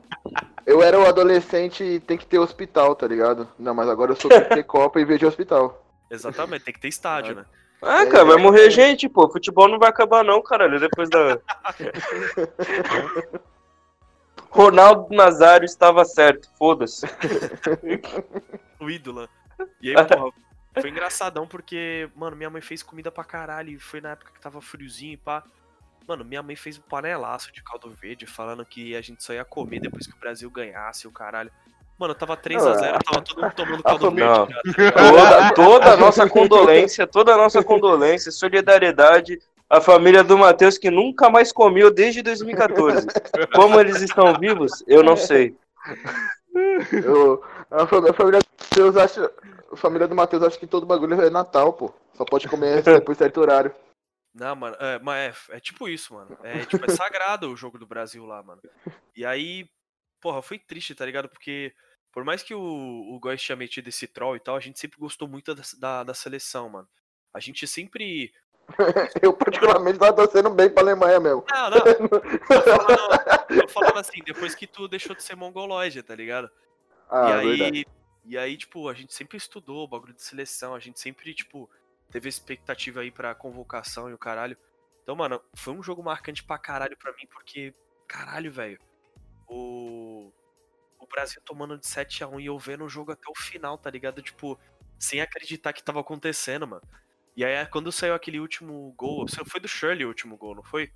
eu 0.65 0.83
era 0.83 0.99
o 0.99 1.07
adolescente 1.07 1.83
e 1.83 1.99
tem 1.99 2.17
que 2.17 2.25
ter 2.25 2.39
hospital, 2.39 2.95
tá 2.95 3.07
ligado? 3.07 3.47
Não, 3.57 3.73
mas 3.73 3.89
agora 3.89 4.11
eu 4.11 4.15
sou 4.15 4.29
tem 4.29 4.41
que 4.41 4.55
ter 4.55 4.63
Copa 4.63 4.99
e 4.99 5.05
vejo 5.05 5.27
hospital. 5.27 5.85
Exatamente, 6.09 6.65
tem 6.65 6.73
que 6.73 6.79
ter 6.79 6.87
estádio, 6.87 7.35
né? 7.35 7.45
Ah, 7.81 8.05
cara, 8.05 8.25
vai 8.25 8.37
morrer 8.37 8.69
gente, 8.69 9.07
pô. 9.07 9.29
Futebol 9.29 9.69
não 9.69 9.79
vai 9.79 9.89
acabar, 9.89 10.23
não, 10.23 10.41
caralho. 10.41 10.79
Depois 10.79 11.09
da. 11.09 11.39
Ronaldo 14.51 15.15
Nazário 15.15 15.65
estava 15.65 16.03
certo, 16.03 16.49
foda-se. 16.57 17.05
o 18.79 18.89
ídolo. 18.89 19.29
E 19.81 19.95
aí, 19.95 20.07
porra, 20.07 20.33
foi 20.81 20.89
engraçadão 20.89 21.47
porque, 21.47 22.09
mano, 22.15 22.35
minha 22.35 22.49
mãe 22.49 22.61
fez 22.61 22.83
comida 22.83 23.11
pra 23.11 23.23
caralho. 23.23 23.69
E 23.69 23.79
foi 23.79 24.01
na 24.01 24.09
época 24.09 24.31
que 24.33 24.41
tava 24.41 24.59
friozinho 24.59 25.13
e 25.13 25.17
pá. 25.17 25.43
Mano, 26.09 26.25
minha 26.25 26.41
mãe 26.41 26.55
fez 26.55 26.75
um 26.75 26.81
panelaço 26.81 27.53
de 27.53 27.61
caldo 27.61 27.91
verde, 27.91 28.25
falando 28.25 28.65
que 28.65 28.95
a 28.95 29.01
gente 29.01 29.23
só 29.23 29.31
ia 29.31 29.45
comer 29.45 29.79
depois 29.79 30.07
que 30.07 30.13
o 30.13 30.19
Brasil 30.19 30.49
ganhasse 30.49 31.07
o 31.07 31.11
caralho. 31.11 31.51
Mano, 31.99 32.15
tava 32.15 32.35
3x0, 32.35 32.99
tava 33.03 33.21
todo 33.21 33.39
mundo 33.39 33.53
tomando 33.53 33.83
caldo 33.83 34.09
verde. 34.09 34.55
Toda, 34.73 35.53
toda 35.53 35.93
a 35.93 35.97
nossa 35.97 36.27
condolência, 36.27 37.05
toda 37.05 37.35
a 37.35 37.37
nossa 37.37 37.63
condolência, 37.63 38.31
solidariedade 38.31 39.39
a 39.69 39.79
família 39.79 40.23
do 40.23 40.35
Matheus 40.35 40.79
que 40.79 40.89
nunca 40.89 41.29
mais 41.29 41.51
comeu 41.51 41.93
desde 41.93 42.23
2014. 42.23 43.05
Como 43.53 43.79
eles 43.79 44.01
estão 44.01 44.33
vivos, 44.39 44.83
eu 44.87 45.03
não 45.03 45.15
sei. 45.15 45.55
Eu, 46.91 47.43
a 47.69 47.85
família, 47.85 48.09
a 48.09 48.13
família 48.15 48.39
do 48.39 48.47
Matheus 48.59 48.97
acha, 48.97 49.31
a 49.71 49.75
família 49.75 50.07
do 50.07 50.15
Matheus 50.15 50.41
acha 50.41 50.57
que 50.57 50.65
todo 50.65 50.87
bagulho 50.87 51.21
é 51.21 51.29
Natal, 51.29 51.71
pô. 51.71 51.93
Só 52.15 52.25
pode 52.25 52.47
comer 52.47 52.81
depois 52.81 53.15
de 53.15 53.23
certo 53.23 53.41
horário. 53.41 53.71
Não, 54.33 54.55
mano, 54.55 54.75
é, 54.79 54.99
mas 54.99 55.49
é, 55.49 55.57
é, 55.57 55.59
tipo 55.59 55.87
isso, 55.87 56.13
mano. 56.13 56.37
É, 56.43 56.65
tipo, 56.65 56.85
é 56.85 56.95
sagrado 56.95 57.51
o 57.51 57.55
jogo 57.55 57.77
do 57.77 57.87
Brasil 57.87 58.25
lá, 58.25 58.41
mano. 58.43 58.61
E 59.15 59.25
aí, 59.25 59.69
porra, 60.21 60.41
foi 60.41 60.59
triste, 60.59 60.95
tá 60.95 61.05
ligado? 61.05 61.27
Porque, 61.29 61.73
por 62.11 62.23
mais 62.23 62.43
que 62.43 62.53
o, 62.53 62.61
o 62.61 63.19
Góis 63.19 63.41
tinha 63.41 63.55
metido 63.55 63.89
esse 63.89 64.07
troll 64.07 64.35
e 64.35 64.39
tal, 64.39 64.55
a 64.55 64.59
gente 64.59 64.79
sempre 64.79 64.99
gostou 64.99 65.27
muito 65.27 65.53
da, 65.53 65.63
da, 65.79 66.03
da 66.03 66.13
seleção, 66.13 66.69
mano. 66.69 66.87
A 67.33 67.39
gente 67.39 67.65
sempre. 67.67 68.31
Eu, 69.21 69.33
particularmente, 69.33 69.97
tava 69.97 70.15
torcendo 70.15 70.49
bem 70.51 70.69
pra 70.69 70.83
Alemanha 70.83 71.19
mesmo. 71.19 71.43
Não, 71.49 71.69
não. 71.71 71.79
Tô 72.47 72.61
falando, 72.61 73.61
tô 73.61 73.67
falando 73.67 73.97
assim, 73.97 74.21
depois 74.23 74.53
que 74.53 74.67
tu 74.67 74.87
deixou 74.87 75.15
de 75.15 75.23
ser 75.23 75.35
mongolóide, 75.35 76.03
tá 76.03 76.15
ligado? 76.15 76.49
Ah, 77.09 77.29
e 77.29 77.33
aí. 77.33 77.47
verdade. 77.47 77.87
E 78.25 78.37
aí, 78.37 78.55
tipo, 78.55 78.87
a 78.87 78.93
gente 78.93 79.11
sempre 79.11 79.37
estudou 79.37 79.83
o 79.83 79.87
bagulho 79.87 80.13
de 80.13 80.21
seleção, 80.21 80.75
a 80.75 80.79
gente 80.79 80.99
sempre, 80.99 81.33
tipo, 81.33 81.67
teve 82.11 82.29
expectativa 82.29 83.01
aí 83.01 83.11
pra 83.11 83.35
convocação 83.35 84.09
e 84.09 84.13
o 84.13 84.17
caralho. 84.17 84.57
Então, 85.03 85.15
mano, 85.15 85.41
foi 85.53 85.73
um 85.73 85.81
jogo 85.81 86.03
marcante 86.03 86.43
pra 86.43 86.57
caralho 86.57 86.97
pra 86.97 87.13
mim, 87.13 87.27
porque, 87.31 87.73
caralho, 88.07 88.51
velho, 88.51 88.79
o, 89.47 90.31
o 90.99 91.07
Brasil 91.07 91.41
tomando 91.43 91.77
de 91.77 91.87
7 91.87 92.23
a 92.23 92.27
1 92.27 92.39
e 92.39 92.45
eu 92.45 92.59
vendo 92.59 92.85
o 92.85 92.89
jogo 92.89 93.11
até 93.11 93.29
o 93.29 93.35
final, 93.35 93.77
tá 93.77 93.89
ligado? 93.89 94.21
Tipo, 94.21 94.59
sem 94.99 95.21
acreditar 95.21 95.73
que 95.73 95.83
tava 95.83 95.99
acontecendo, 95.99 96.67
mano. 96.67 96.83
E 97.35 97.45
aí, 97.45 97.65
quando 97.67 97.91
saiu 97.91 98.13
aquele 98.13 98.39
último 98.39 98.93
gol, 98.97 99.25
foi 99.47 99.61
do 99.61 99.67
Shirley 99.67 100.05
o 100.05 100.09
último 100.09 100.37
gol, 100.37 100.55
não 100.55 100.63
foi? 100.63 100.91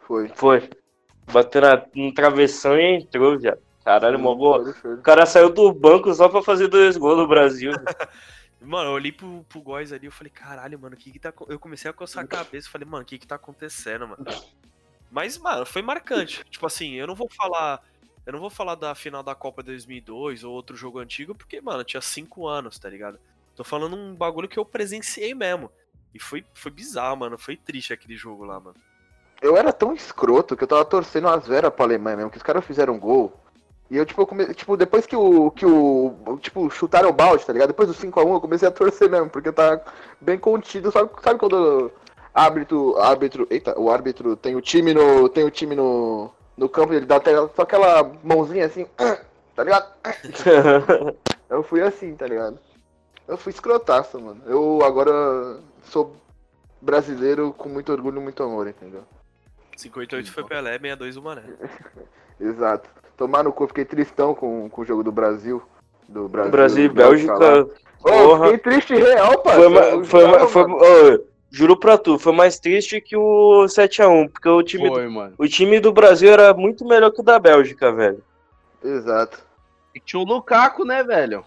Foi. 0.00 0.28
Foi. 0.34 0.70
Bateu 1.32 1.62
na, 1.62 1.84
no 1.94 2.12
travessão 2.14 2.78
e 2.78 2.98
entrou 2.98 3.40
já. 3.40 3.56
Caralho, 3.84 4.18
mó 4.18 4.34
boa. 4.34 4.74
O 4.84 5.02
cara 5.02 5.26
saiu 5.26 5.50
do 5.50 5.72
banco 5.72 6.12
só 6.14 6.28
pra 6.28 6.42
fazer 6.42 6.68
dois 6.68 6.96
gols 6.96 7.18
no 7.18 7.28
Brasil. 7.28 7.72
Mano, 8.64 8.90
eu 8.90 8.94
olhei 8.94 9.12
pro, 9.12 9.44
pro 9.48 9.60
Góis 9.60 9.92
ali 9.92 10.06
e 10.06 10.10
falei, 10.10 10.30
caralho, 10.30 10.78
mano, 10.78 10.94
o 10.94 10.98
que 10.98 11.12
que 11.12 11.18
tá. 11.18 11.32
Eu 11.48 11.58
comecei 11.58 11.90
a 11.90 11.94
coçar 11.94 12.24
a 12.24 12.26
cabeça 12.26 12.70
falei, 12.70 12.86
mano, 12.86 13.02
o 13.02 13.06
que 13.06 13.18
que 13.18 13.26
tá 13.26 13.34
acontecendo, 13.34 14.08
mano? 14.08 14.24
Mas, 15.10 15.38
mano, 15.38 15.64
foi 15.64 15.82
marcante. 15.82 16.44
Tipo 16.50 16.66
assim, 16.66 16.94
eu 16.94 17.06
não 17.06 17.14
vou 17.14 17.28
falar. 17.28 17.82
Eu 18.26 18.32
não 18.32 18.40
vou 18.40 18.50
falar 18.50 18.74
da 18.74 18.94
final 18.94 19.22
da 19.22 19.34
Copa 19.34 19.62
2002 19.62 20.44
ou 20.44 20.52
outro 20.52 20.74
jogo 20.74 20.98
antigo, 20.98 21.34
porque, 21.34 21.60
mano, 21.60 21.84
tinha 21.84 22.00
5 22.00 22.46
anos, 22.46 22.78
tá 22.78 22.88
ligado? 22.88 23.18
Tô 23.54 23.62
falando 23.62 23.94
um 23.94 24.14
bagulho 24.14 24.48
que 24.48 24.58
eu 24.58 24.64
presenciei 24.64 25.34
mesmo. 25.34 25.70
E 26.12 26.18
foi, 26.18 26.44
foi 26.54 26.70
bizarro, 26.70 27.18
mano. 27.18 27.36
Foi 27.36 27.56
triste 27.56 27.92
aquele 27.92 28.16
jogo 28.16 28.44
lá, 28.44 28.58
mano. 28.58 28.76
Eu 29.42 29.56
era 29.56 29.72
tão 29.72 29.92
escroto 29.92 30.56
que 30.56 30.64
eu 30.64 30.68
tava 30.68 30.84
torcendo 30.84 31.28
as 31.28 31.46
veras 31.46 31.72
pra 31.72 31.84
Alemanha 31.84 32.16
mesmo, 32.16 32.30
que 32.30 32.38
os 32.38 32.42
caras 32.42 32.64
fizeram 32.64 32.94
um 32.94 32.98
gol. 32.98 33.43
E 33.90 33.96
eu, 33.96 34.06
tipo, 34.06 34.22
eu 34.22 34.26
come... 34.26 34.54
tipo, 34.54 34.76
depois 34.76 35.06
que 35.06 35.14
o. 35.14 35.50
que 35.50 35.66
o. 35.66 36.38
Tipo, 36.40 36.70
chutaram 36.70 37.10
o 37.10 37.12
balde, 37.12 37.44
tá 37.44 37.52
ligado? 37.52 37.68
Depois 37.68 37.88
do 37.88 37.94
5x1 37.94 38.34
eu 38.34 38.40
comecei 38.40 38.68
a 38.68 38.72
torcer 38.72 39.10
mesmo, 39.10 39.28
porque 39.28 39.52
tava 39.52 39.84
bem 40.20 40.38
contido. 40.38 40.90
Sabe, 40.90 41.10
sabe 41.22 41.38
quando 41.38 41.54
o 41.54 41.92
árbitro. 42.32 42.96
árbitro. 42.98 43.46
Eita, 43.50 43.78
o 43.78 43.90
árbitro 43.90 44.36
tem 44.36 44.56
o 44.56 44.60
time 44.60 44.94
no. 44.94 45.28
Tem 45.28 45.44
o 45.44 45.50
time 45.50 45.74
no. 45.74 46.30
No 46.56 46.68
campo, 46.68 46.94
ele 46.94 47.04
dá 47.04 47.16
até 47.16 47.34
só 47.34 47.62
aquela 47.62 48.12
mãozinha 48.22 48.66
assim, 48.66 48.86
tá 49.56 49.64
ligado? 49.64 49.92
eu 51.50 51.64
fui 51.64 51.82
assim, 51.82 52.14
tá 52.14 52.28
ligado? 52.28 52.60
Eu 53.26 53.36
fui 53.36 53.50
escrotaço, 53.50 54.20
mano. 54.20 54.40
Eu 54.46 54.80
agora 54.84 55.58
sou 55.82 56.14
brasileiro 56.80 57.52
com 57.52 57.68
muito 57.68 57.90
orgulho 57.90 58.20
e 58.20 58.22
muito 58.22 58.42
amor, 58.42 58.68
entendeu? 58.68 59.02
58 59.76 60.30
foi 60.30 60.44
Pelé, 60.44 60.72
62 60.72 61.16
o 61.16 61.22
Mané. 61.22 61.42
Exato. 62.38 62.88
Tomar 63.16 63.44
no 63.44 63.52
cu, 63.52 63.66
fiquei 63.68 63.84
tristão 63.84 64.34
com, 64.34 64.68
com 64.68 64.82
o 64.82 64.84
jogo 64.84 65.02
do 65.02 65.12
Brasil. 65.12 65.62
Do 66.08 66.28
Brasil, 66.28 66.52
Brasil 66.52 66.84
e 66.84 66.88
Bélgica. 66.88 67.66
Oh, 68.02 68.36
fiquei 68.42 68.58
triste 68.58 68.94
real, 68.94 69.38
pai. 69.38 69.56
Foi, 69.56 70.04
foi, 70.04 70.48
foi, 70.48 70.62
oh, 70.64 71.24
juro 71.50 71.76
pra 71.76 71.96
tu, 71.96 72.18
foi 72.18 72.32
mais 72.32 72.58
triste 72.58 73.00
que 73.00 73.16
o 73.16 73.64
7x1, 73.64 74.30
porque 74.30 74.48
o 74.48 74.62
time, 74.62 74.88
Foi, 74.88 75.08
do, 75.08 75.34
o 75.38 75.48
time 75.48 75.80
do 75.80 75.92
Brasil 75.92 76.30
era 76.30 76.52
muito 76.52 76.84
melhor 76.84 77.10
que 77.10 77.20
o 77.20 77.24
da 77.24 77.38
Bélgica, 77.38 77.92
velho. 77.92 78.22
Exato. 78.82 79.38
E 79.94 80.00
tinha 80.00 80.20
o 80.20 80.24
Lukaku, 80.24 80.84
né, 80.84 81.02
velho? 81.04 81.44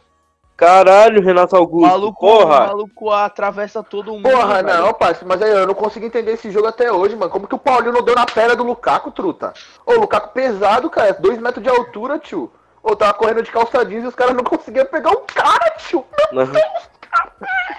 Caralho, 0.57 1.21
Renato 1.21 1.55
O 1.55 1.59
Augusto, 1.59 1.87
maluco, 1.87 2.19
porra. 2.19 2.63
o 2.63 2.67
maluco 2.67 3.11
atravessa 3.11 3.83
todo 3.83 4.11
mundo. 4.13 4.23
Porra, 4.23 4.63
velho. 4.63 4.81
não, 4.85 4.93
parceiro, 4.93 5.27
mas 5.27 5.39
aí 5.39 5.51
eu 5.51 5.67
não 5.67 5.75
consigo 5.75 6.03
entender 6.03 6.31
esse 6.31 6.49
jogo 6.49 6.65
até 6.65 6.91
hoje, 6.91 7.15
mano. 7.15 7.31
Como 7.31 7.47
que 7.47 7.53
o 7.53 7.59
Paulinho 7.59 7.93
não 7.93 8.01
deu 8.01 8.15
na 8.15 8.25
perna 8.25 8.55
do 8.55 8.63
Lukaku, 8.63 9.11
truta? 9.11 9.53
Ô, 9.85 9.93
o 9.93 9.99
Lukaku 9.99 10.33
pesado, 10.33 10.89
cara, 10.89 11.13
dois 11.13 11.37
metros 11.37 11.63
de 11.63 11.69
altura, 11.69 12.17
tio. 12.17 12.51
Ô, 12.81 12.95
tava 12.95 13.13
correndo 13.13 13.43
de 13.43 13.51
calça 13.51 13.85
jeans 13.85 14.03
e 14.03 14.07
os 14.07 14.15
caras 14.15 14.33
não 14.33 14.43
conseguiam 14.43 14.85
pegar 14.87 15.11
um 15.11 15.21
cara, 15.27 15.69
tio. 15.77 16.03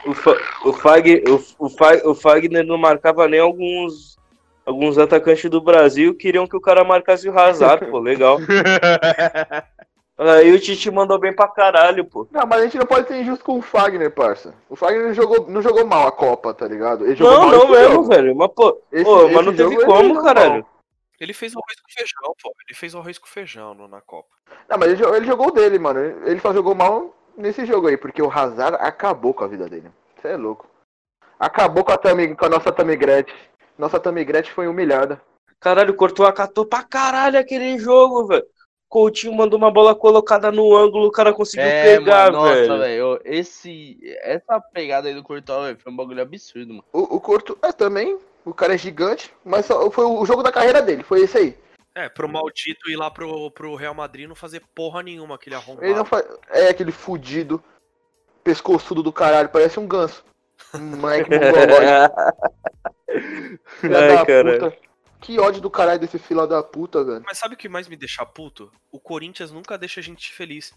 O, 0.06 0.14
Fa 0.14 0.37
o, 0.64 0.73
Fag 0.73 1.25
o, 1.28 1.66
o, 1.66 1.68
Fag 1.68 2.06
o 2.06 2.14
Fagner 2.14 2.64
não 2.64 2.78
marcava 2.78 3.26
nem 3.26 3.40
alguns 3.40 4.16
alguns 4.64 4.99
atacantes 4.99 5.50
do 5.50 5.61
Brasil 5.61 6.14
queriam 6.14 6.47
que 6.47 6.56
o 6.56 6.61
cara 6.61 6.85
marcasse 6.85 7.28
o 7.28 7.37
Hazard, 7.37 7.87
pô, 7.87 7.99
legal. 7.99 8.38
Aí 10.19 10.53
o 10.53 10.59
Tite 10.59 10.91
mandou 10.91 11.17
bem 11.19 11.33
pra 11.33 11.47
caralho, 11.47 12.05
pô. 12.05 12.27
Não, 12.33 12.45
mas 12.45 12.61
a 12.61 12.65
gente 12.65 12.77
não 12.79 12.87
pode 12.87 13.07
ser 13.07 13.21
injusto 13.21 13.45
com 13.45 13.59
o 13.59 13.63
Fagner, 13.63 14.11
parça. 14.11 14.53
O 14.69 14.75
Fagner 14.75 15.07
não 15.07 15.15
jogou, 15.15 15.49
não 15.49 15.63
jogou 15.63 15.87
mal 15.87 16.09
a 16.09 16.13
Copa, 16.13 16.53
tá 16.53 16.67
ligado? 16.67 17.05
Ele 17.07 17.15
jogou 17.15 17.33
Não, 17.35 17.41
mal 17.43 17.51
não 17.59 17.69
mesmo, 17.69 17.95
jogo. 17.95 18.09
velho. 18.09 18.35
Mas, 18.37 18.51
pô, 18.53 18.83
Esse- 18.91 19.05
pô, 19.05 19.23
mas 19.29 19.33
esse 19.33 19.43
não 19.45 19.55
teve 19.57 19.85
como, 19.85 20.23
caralho. 20.23 20.53
mal. 20.63 20.67
Ele 21.21 21.33
fez 21.33 21.55
o 21.55 21.59
arroz 21.59 21.81
com 21.81 21.91
feijão, 21.93 22.35
pô. 22.43 22.53
Ele 22.69 22.77
fez 22.79 22.95
o 22.95 22.99
arroz 22.99 23.19
com 23.19 23.27
feijão 23.29 23.75
no- 23.75 23.87
na 23.89 24.01
Copa. 24.01 24.29
Não, 24.69 24.77
mas 24.79 24.91
ele, 24.93 25.05
ele 25.17 25.27
jogou 25.27 25.53
dele, 25.53 25.79
mano. 25.79 26.01
Ele 26.01 26.41
só 26.41 26.53
jogou 26.53 26.75
mal 26.75 27.15
nesse 27.37 27.65
jogo 27.65 27.87
aí, 27.87 27.97
porque 27.97 28.21
o 28.21 28.31
Hazard 28.31 28.77
acabou 28.81 29.33
com 29.33 29.45
a 29.45 29.49
vida 29.49 29.69
dele. 29.69 29.89
Você 30.21 30.29
é 30.29 30.37
louco. 30.37 30.67
Acabou 31.39 31.85
com 31.85 31.93
a, 31.93 31.97
Tami, 31.97 32.35
com 32.35 32.45
a 32.45 32.49
nossa 32.49 32.73
Tamigrete. 32.73 33.33
Nossa 33.79 34.01
Tamigrete 34.01 34.51
foi 34.53 34.67
humilhada. 34.67 35.21
Caralho, 35.61 35.95
cortou 35.95 36.27
a 36.27 36.33
catou 36.33 36.67
pra 36.67 36.83
caralho 36.83 37.39
aquele 37.39 37.79
jogo, 37.79 38.27
velho. 38.27 38.45
Coutinho 38.88 39.35
mandou 39.35 39.59
uma 39.59 39.71
bola 39.71 39.95
colocada 39.95 40.50
no 40.50 40.75
ângulo, 40.75 41.09
o 41.09 41.12
cara 41.12 41.33
conseguiu 41.35 41.66
É, 41.66 41.97
pegar, 41.99 42.33
mano, 42.33 42.45
nossa, 42.45 42.54
velho. 42.78 42.78
velho. 42.78 43.21
Esse, 43.25 43.99
essa 44.23 44.59
pegada 44.61 45.09
aí 45.09 45.14
do 45.14 45.23
Courtois, 45.23 45.66
velho, 45.66 45.78
foi 45.78 45.92
um 45.92 45.97
bagulho 45.97 46.23
absurdo, 46.23 46.68
mano. 46.68 46.85
O, 46.92 47.16
o 47.16 47.21
Corto 47.21 47.59
é 47.62 47.71
também. 47.71 48.18
O 48.45 48.54
cara 48.54 48.75
é 48.75 48.78
gigante, 48.78 49.30
mas 49.45 49.66
só, 49.66 49.90
foi 49.90 50.04
o 50.07 50.25
jogo 50.25 50.42
da 50.42 50.50
carreira 50.50 50.80
dele, 50.80 51.02
foi 51.02 51.21
esse 51.21 51.37
aí. 51.37 51.59
É, 51.95 52.09
pro 52.09 52.28
maldito 52.28 52.88
ir 52.88 52.97
lá 52.97 53.11
pro, 53.11 53.50
pro 53.50 53.75
Real 53.75 53.92
Madrid 53.92 54.25
e 54.25 54.28
não 54.28 54.35
fazer 54.35 54.62
porra 54.75 55.02
nenhuma 55.02 55.35
aquele 55.35 55.57
Ele 55.57 55.64
não 55.66 56.00
arrombado. 56.00 56.04
faz. 56.09 56.25
É 56.49 56.68
aquele 56.68 56.92
fudido, 56.92 57.62
pescoçudo 58.42 59.02
do 59.02 59.12
caralho, 59.12 59.49
parece 59.50 59.78
um 59.78 59.87
ganso. 59.87 60.25
Moleque 60.73 61.28
mongolóide. 61.30 62.12
Ai, 63.85 64.26
cara. 64.26 64.59
puta. 64.59 64.88
Que 65.21 65.39
ódio 65.39 65.61
do 65.61 65.71
caralho 65.71 65.99
desse 65.99 66.19
fila 66.19 66.47
da 66.47 66.63
puta, 66.63 67.03
velho. 67.05 67.23
Mas 67.25 67.39
sabe 67.39 67.55
o 67.55 67.59
que 67.59 67.69
mais 67.69 67.89
me 67.89 67.97
deixa 67.97 68.25
puto? 68.25 68.71
O 68.91 69.01
Corinthians 69.01 69.51
nunca 69.51 69.77
deixa 69.77 70.01
a 70.01 70.03
gente 70.03 70.33
feliz. 70.33 70.73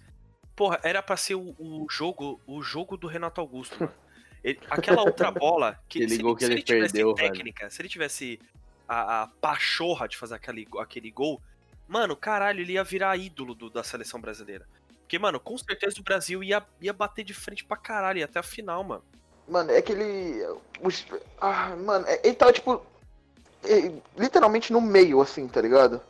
Porra, 0.55 0.79
era 0.83 1.01
pra 1.01 1.15
ser 1.15 1.35
o, 1.35 1.55
o 1.59 1.85
jogo 1.89 2.39
o 2.45 2.61
jogo 2.61 2.97
do 2.97 3.07
Renato 3.07 3.39
Augusto, 3.39 3.79
mano. 3.79 3.93
Ele, 4.43 4.59
aquela 4.71 5.03
outra 5.03 5.29
bola 5.29 5.79
que, 5.87 5.99
se, 5.99 6.03
ele, 6.05 6.15
se 6.15 6.45
ele, 6.45 6.53
ele 6.53 6.63
tivesse 6.63 6.93
perdeu, 6.93 7.13
técnica, 7.13 7.59
velho. 7.65 7.71
se 7.71 7.79
ele 7.79 7.89
tivesse 7.89 8.39
a, 8.87 9.21
a 9.21 9.27
pachorra 9.27 10.07
de 10.07 10.17
fazer 10.17 10.33
aquele, 10.33 10.67
aquele 10.79 11.11
gol, 11.11 11.39
mano, 11.87 12.15
caralho, 12.15 12.59
ele 12.59 12.73
ia 12.73 12.83
virar 12.83 13.15
ídolo 13.15 13.53
do, 13.53 13.69
da 13.69 13.83
seleção 13.83 14.19
brasileira. 14.19 14.67
Porque, 15.01 15.19
mano, 15.19 15.39
com 15.39 15.55
certeza 15.57 15.99
o 15.99 16.03
Brasil 16.03 16.43
ia, 16.43 16.65
ia 16.81 16.91
bater 16.91 17.23
de 17.23 17.33
frente 17.33 17.63
pra 17.63 17.77
caralho, 17.77 18.17
ia 18.17 18.25
até 18.25 18.39
a 18.39 18.43
final, 18.43 18.83
mano. 18.83 19.03
Mano, 19.47 19.69
é 19.69 19.81
que 19.81 19.91
ele. 19.91 20.41
Ah, 21.39 21.75
mano, 21.75 22.05
é, 22.07 22.21
ele 22.23 22.35
tava 22.35 22.53
tipo. 22.53 22.83
É, 23.63 23.91
literalmente 24.17 24.73
no 24.73 24.81
meio, 24.81 25.21
assim, 25.21 25.47
tá 25.47 25.61
ligado? 25.61 26.01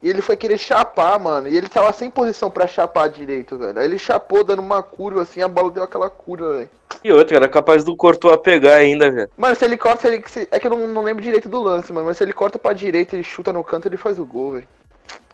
E 0.00 0.08
ele 0.08 0.22
foi 0.22 0.36
querer 0.36 0.58
chapar, 0.58 1.18
mano. 1.18 1.48
E 1.48 1.56
ele 1.56 1.68
tava 1.68 1.92
sem 1.92 2.10
posição 2.10 2.50
para 2.50 2.66
chapar 2.66 3.08
direito, 3.08 3.58
velho. 3.58 3.78
Aí 3.78 3.84
ele 3.84 3.98
chapou 3.98 4.44
dando 4.44 4.60
uma 4.60 4.82
curva 4.82 5.22
assim, 5.22 5.42
a 5.42 5.48
bola 5.48 5.70
deu 5.70 5.82
aquela 5.82 6.08
curva, 6.08 6.58
velho. 6.58 6.70
E 7.02 7.12
outra, 7.12 7.36
era 7.36 7.48
capaz 7.48 7.84
do 7.84 7.96
Cortou 7.96 8.32
a 8.32 8.38
pegar 8.38 8.76
ainda, 8.76 9.10
velho. 9.10 9.30
Mano, 9.36 9.56
se 9.56 9.64
ele 9.64 9.76
corta, 9.76 10.08
ele, 10.08 10.22
se, 10.26 10.46
é 10.50 10.60
que 10.60 10.66
eu 10.66 10.70
não, 10.70 10.86
não, 10.86 11.02
lembro 11.02 11.22
direito 11.22 11.48
do 11.48 11.60
lance, 11.60 11.92
mano. 11.92 12.06
Mas 12.06 12.16
se 12.16 12.24
ele 12.24 12.32
corta 12.32 12.58
pra 12.58 12.72
direita 12.72 13.16
e 13.16 13.24
chuta 13.24 13.52
no 13.52 13.64
canto, 13.64 13.88
ele 13.88 13.96
faz 13.96 14.18
o 14.18 14.24
gol, 14.24 14.52
velho. 14.52 14.68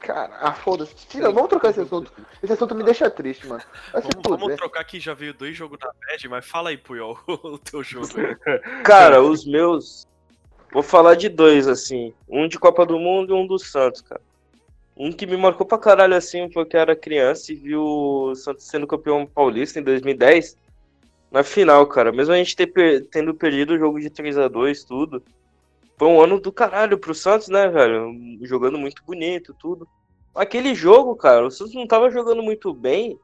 Cara, 0.00 0.30
ah, 0.40 0.52
foda-se. 0.52 0.94
Tira, 1.08 1.30
vamos 1.30 1.48
trocar 1.48 1.70
esse 1.70 1.80
assunto. 1.80 2.12
Esse 2.42 2.52
assunto 2.52 2.74
me 2.74 2.84
deixa 2.84 3.10
triste, 3.10 3.46
mano. 3.46 3.62
Vamos, 3.92 4.40
vamos 4.40 4.56
trocar 4.56 4.80
aqui, 4.80 5.00
já 5.00 5.14
veio 5.14 5.34
dois 5.34 5.56
jogos 5.56 5.78
na 5.80 5.88
bad, 5.88 6.28
mas 6.28 6.46
fala 6.46 6.70
aí, 6.70 6.76
Puyol, 6.76 7.18
o 7.26 7.58
teu 7.58 7.82
jogo. 7.82 8.08
Cara, 8.82 9.22
os 9.22 9.46
meus. 9.46 10.06
Vou 10.74 10.82
falar 10.82 11.14
de 11.14 11.28
dois, 11.28 11.68
assim. 11.68 12.12
Um 12.28 12.48
de 12.48 12.58
Copa 12.58 12.84
do 12.84 12.98
Mundo 12.98 13.32
e 13.32 13.38
um 13.38 13.46
do 13.46 13.56
Santos, 13.60 14.02
cara. 14.02 14.20
Um 14.96 15.12
que 15.12 15.24
me 15.24 15.36
marcou 15.36 15.64
pra 15.64 15.78
caralho 15.78 16.16
assim, 16.16 16.48
porque 16.48 16.76
eu 16.76 16.80
era 16.80 16.96
criança 16.96 17.52
e 17.52 17.54
viu 17.54 17.80
o 17.80 18.34
Santos 18.34 18.66
sendo 18.66 18.84
campeão 18.84 19.24
paulista 19.24 19.78
em 19.78 19.84
2010. 19.84 20.58
Na 21.30 21.44
final, 21.44 21.86
cara. 21.86 22.10
Mesmo 22.10 22.34
a 22.34 22.36
gente 22.36 22.56
ter 22.56 23.06
tendo 23.06 23.32
perdido 23.32 23.74
o 23.74 23.78
jogo 23.78 24.00
de 24.00 24.10
3 24.10 24.36
a 24.36 24.48
2 24.48 24.82
tudo. 24.82 25.22
Foi 25.96 26.08
um 26.08 26.20
ano 26.20 26.40
do 26.40 26.50
caralho 26.50 26.98
pro 26.98 27.14
Santos, 27.14 27.46
né, 27.46 27.68
velho? 27.68 28.12
Jogando 28.42 28.76
muito 28.76 29.00
bonito, 29.04 29.54
tudo. 29.54 29.86
Aquele 30.34 30.74
jogo, 30.74 31.14
cara, 31.14 31.46
o 31.46 31.52
Santos 31.52 31.74
não 31.74 31.86
tava 31.86 32.10
jogando 32.10 32.42
muito 32.42 32.74
bem. 32.74 33.16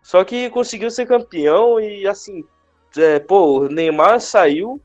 Só 0.00 0.22
que 0.22 0.48
conseguiu 0.50 0.92
ser 0.92 1.06
campeão 1.06 1.80
e 1.80 2.06
assim. 2.06 2.44
É, 2.96 3.18
pô, 3.18 3.62
o 3.62 3.68
Neymar 3.68 4.20
saiu. 4.20 4.80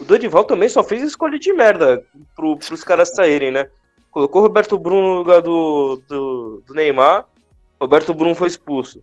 O 0.00 0.04
Dorival 0.04 0.44
também 0.44 0.68
só 0.68 0.82
fez 0.82 1.02
escolha 1.02 1.38
de 1.38 1.52
merda 1.52 2.02
pro, 2.34 2.56
pros 2.56 2.82
caras 2.82 3.14
saírem, 3.14 3.50
né? 3.50 3.68
colocou 4.10 4.42
o 4.42 4.44
Roberto 4.44 4.78
Bruno 4.78 5.08
no 5.08 5.14
lugar 5.14 5.40
do, 5.40 6.02
do, 6.08 6.62
do 6.66 6.74
Neymar, 6.74 7.26
Roberto 7.80 8.12
Bruno 8.12 8.34
foi 8.34 8.48
expulso. 8.48 9.02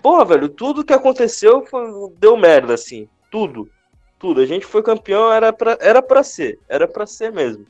Porra, 0.00 0.24
velho, 0.24 0.48
tudo 0.48 0.84
que 0.84 0.92
aconteceu 0.92 1.64
foi, 1.66 1.84
deu 2.18 2.36
merda, 2.36 2.74
assim. 2.74 3.08
Tudo. 3.30 3.68
Tudo. 4.18 4.40
A 4.40 4.46
gente 4.46 4.64
foi 4.64 4.82
campeão, 4.82 5.32
era 5.32 5.52
pra, 5.52 5.76
era 5.80 6.00
pra 6.00 6.22
ser. 6.22 6.58
Era 6.68 6.86
pra 6.86 7.06
ser 7.06 7.32
mesmo. 7.32 7.66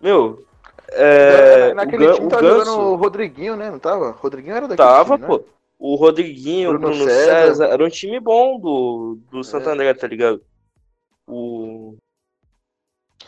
Meu. 0.00 0.44
É, 0.90 1.74
Naquele 1.74 2.06
o, 2.06 2.14
time 2.14 2.28
tava 2.28 2.42
Ganso, 2.42 2.64
jogando 2.64 2.80
o 2.80 2.94
Rodriguinho, 2.96 3.56
né? 3.56 3.70
Não 3.70 3.78
tava? 3.78 4.10
O 4.10 4.12
Rodriguinho 4.12 4.56
era 4.56 4.68
daquele 4.68 4.88
Tava, 4.88 5.16
time, 5.16 5.26
pô. 5.26 5.38
Né? 5.38 5.44
O 5.78 5.94
Rodriguinho, 5.96 6.70
Bruno, 6.70 6.88
Bruno 6.88 7.04
César. 7.04 7.46
César. 7.46 7.66
Era 7.66 7.84
um 7.84 7.88
time 7.88 8.20
bom 8.20 8.58
do, 8.58 9.18
do 9.30 9.40
é. 9.40 9.42
Santander, 9.42 9.96
tá 9.98 10.06
ligado? 10.06 10.40
O. 11.26 11.96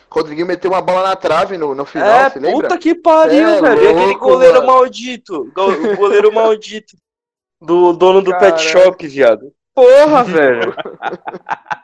Rodriguinho 0.09 0.47
meteu 0.47 0.71
uma 0.71 0.81
bola 0.81 1.09
na 1.09 1.15
trave 1.15 1.57
no, 1.57 1.75
no 1.75 1.85
final, 1.85 2.07
é, 2.07 2.29
você 2.29 2.39
lembra? 2.39 2.69
Puta 2.69 2.77
que 2.77 2.95
pariu, 2.95 3.47
é, 3.47 3.61
velho. 3.61 3.83
Louco, 3.83 3.99
aquele 3.99 4.15
goleiro 4.15 4.59
mano. 4.59 4.67
maldito. 4.67 5.51
O 5.55 5.95
goleiro 5.97 6.33
maldito 6.33 6.95
do 7.61 7.93
dono 7.93 8.21
do 8.21 8.31
Cara. 8.31 8.51
pet 8.51 8.61
shop, 8.61 9.07
viado. 9.07 9.51
Porra, 9.73 10.23
velho. 10.23 10.73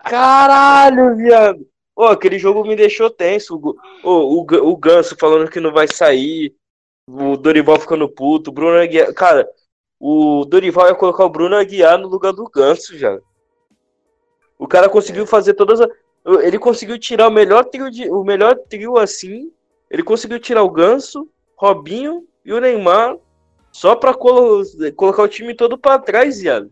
Caralho, 0.06 1.16
viado. 1.18 1.68
Pô, 1.94 2.06
aquele 2.06 2.40
jogo 2.40 2.64
me 2.64 2.76
deixou 2.76 3.10
tenso. 3.10 3.56
O, 3.56 3.76
o, 4.04 4.42
o, 4.42 4.72
o 4.72 4.78
Ganso 4.78 5.16
falando 5.20 5.50
que 5.50 5.60
não 5.60 5.74
vai 5.74 5.88
sair. 5.88 6.56
O 7.08 7.36
Dorival 7.36 7.80
ficando 7.80 8.08
puto. 8.08 8.50
O 8.50 8.54
Bruno 8.54 8.78
Aguiar. 8.78 9.14
Cara, 9.14 9.50
o 10.00 10.46
Dorival 10.46 10.88
ia 10.88 10.96
colocar 10.96 11.26
o 11.26 11.30
Bruno 11.30 11.56
Aguiar 11.56 11.98
no 11.98 12.08
lugar 12.08 12.32
do 12.32 12.50
Ganso, 12.50 12.98
já. 12.98 13.20
O 14.58 14.68
cara 14.68 14.88
conseguiu 14.88 15.24
é. 15.24 15.28
fazer 15.28 15.54
todas 15.54 15.82
as. 15.82 15.90
Ele 16.26 16.60
conseguiu 16.60 17.00
tirar 17.00 17.28
o 17.28 17.32
melhor 17.32 17.66
trio, 17.66 17.90
de, 17.90 18.10
o 18.10 18.24
melhor 18.24 18.56
trio 18.70 18.98
assim. 18.98 19.52
Ele 19.90 20.04
conseguiu 20.04 20.40
tirar 20.40 20.64
o 20.64 20.70
Ganso, 20.70 21.28
Robinho 21.56 22.26
e 22.46 22.54
o 22.54 22.60
Neymar 22.60 23.18
só 23.72 23.96
pra 23.96 24.14
colo 24.14 24.64
colocar 24.96 25.24
o 25.24 25.28
time 25.28 25.56
todo 25.56 25.78
pra 25.78 25.98
trás, 25.98 26.42
viado. 26.42 26.72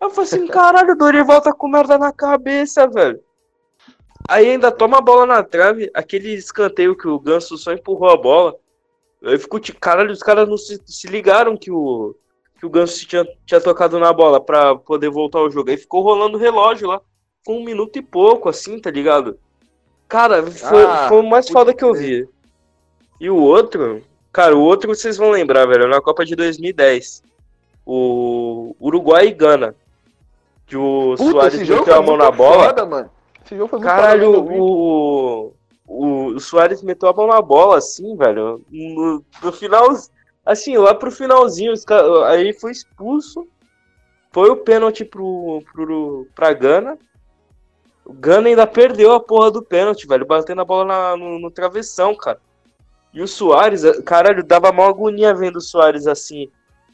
Eu 0.00 0.10
falei 0.10 0.24
assim, 0.24 0.46
caralho, 0.48 0.92
o 0.92 0.96
Dorival 0.96 1.40
tá 1.40 1.52
com 1.52 1.68
merda 1.68 1.98
na 1.98 2.12
cabeça, 2.12 2.86
velho. 2.86 3.20
Aí 4.26 4.50
ainda 4.50 4.72
toma 4.72 4.98
a 4.98 5.02
bola 5.02 5.26
na 5.26 5.42
trave, 5.42 5.90
aquele 5.92 6.32
escanteio 6.32 6.96
que 6.96 7.06
o 7.06 7.20
Ganso 7.20 7.58
só 7.58 7.72
empurrou 7.72 8.08
a 8.08 8.16
bola. 8.16 8.56
Eu 9.20 9.38
fico, 9.38 9.60
caralho, 9.78 10.12
os 10.12 10.22
caras 10.22 10.48
não 10.48 10.56
se, 10.56 10.80
se, 10.86 11.06
ligaram 11.08 11.56
que 11.56 11.70
o, 11.70 12.14
que 12.58 12.64
o 12.64 12.70
Ganso 12.70 13.06
tinha, 13.06 13.26
tinha 13.44 13.60
tocado 13.60 13.98
na 13.98 14.12
bola 14.12 14.40
pra 14.40 14.76
poder 14.76 15.10
voltar 15.10 15.40
ao 15.40 15.50
jogo. 15.50 15.70
Aí 15.70 15.76
ficou 15.76 16.02
rolando 16.02 16.38
o 16.38 16.40
relógio 16.40 16.88
lá 16.88 17.00
com 17.44 17.58
um 17.58 17.64
minuto 17.64 17.98
e 17.98 18.02
pouco, 18.02 18.48
assim, 18.48 18.80
tá 18.80 18.90
ligado? 18.90 19.38
Cara, 20.08 20.46
foi, 20.46 20.84
ah, 20.84 21.08
foi 21.08 21.20
o 21.20 21.28
mais 21.28 21.48
foda 21.48 21.74
que 21.74 21.84
eu 21.84 21.92
vi. 21.92 22.28
E 23.20 23.30
o 23.30 23.36
outro, 23.36 24.02
cara, 24.32 24.56
o 24.56 24.60
outro 24.60 24.94
vocês 24.94 25.16
vão 25.16 25.30
lembrar, 25.30 25.66
velho, 25.66 25.88
na 25.88 26.00
Copa 26.00 26.24
de 26.24 26.34
2010. 26.34 27.22
O 27.86 28.74
Uruguai 28.80 29.28
e 29.28 29.32
Gana. 29.32 29.74
Que 30.66 30.76
o 30.76 31.14
Puta, 31.16 31.30
Soares 31.30 31.68
meteu 31.68 31.94
a 31.94 32.02
mão 32.02 32.16
na 32.16 32.30
bola. 32.30 32.68
Foda, 32.68 33.10
Caralho, 33.80 34.34
foda, 34.34 34.54
o, 34.54 35.52
o, 35.86 36.26
o 36.34 36.40
Soares 36.40 36.82
meteu 36.82 37.08
a 37.08 37.12
mão 37.12 37.26
na 37.26 37.42
bola, 37.42 37.78
assim, 37.78 38.16
velho. 38.16 38.64
No, 38.70 39.22
no 39.42 39.52
final, 39.52 39.88
assim, 40.44 40.76
lá 40.78 40.94
pro 40.94 41.10
finalzinho, 41.10 41.74
aí 42.26 42.52
foi 42.54 42.72
expulso. 42.72 43.46
Foi 44.32 44.50
o 44.50 44.56
pênalti 44.56 45.04
pro, 45.04 45.62
pro, 45.72 46.26
pra 46.34 46.52
Gana. 46.52 46.98
O 48.04 48.12
Gana 48.12 48.48
ainda 48.48 48.66
perdeu 48.66 49.12
a 49.12 49.20
porra 49.20 49.50
do 49.50 49.62
pênalti, 49.62 50.06
velho, 50.06 50.26
batendo 50.26 50.60
a 50.60 50.64
bola 50.64 50.84
na, 50.84 51.16
no, 51.16 51.38
no, 51.38 51.50
travessão, 51.50 52.14
cara. 52.14 52.38
E 53.12 53.22
o 53.22 53.28
Soares, 53.28 53.82
caralho, 54.04 54.44
dava 54.44 54.72
mal 54.72 54.88
agonia 54.88 55.32
vendo 55.32 55.56
o 55.56 55.60
Soares 55.60 56.06
assim. 56.06 56.50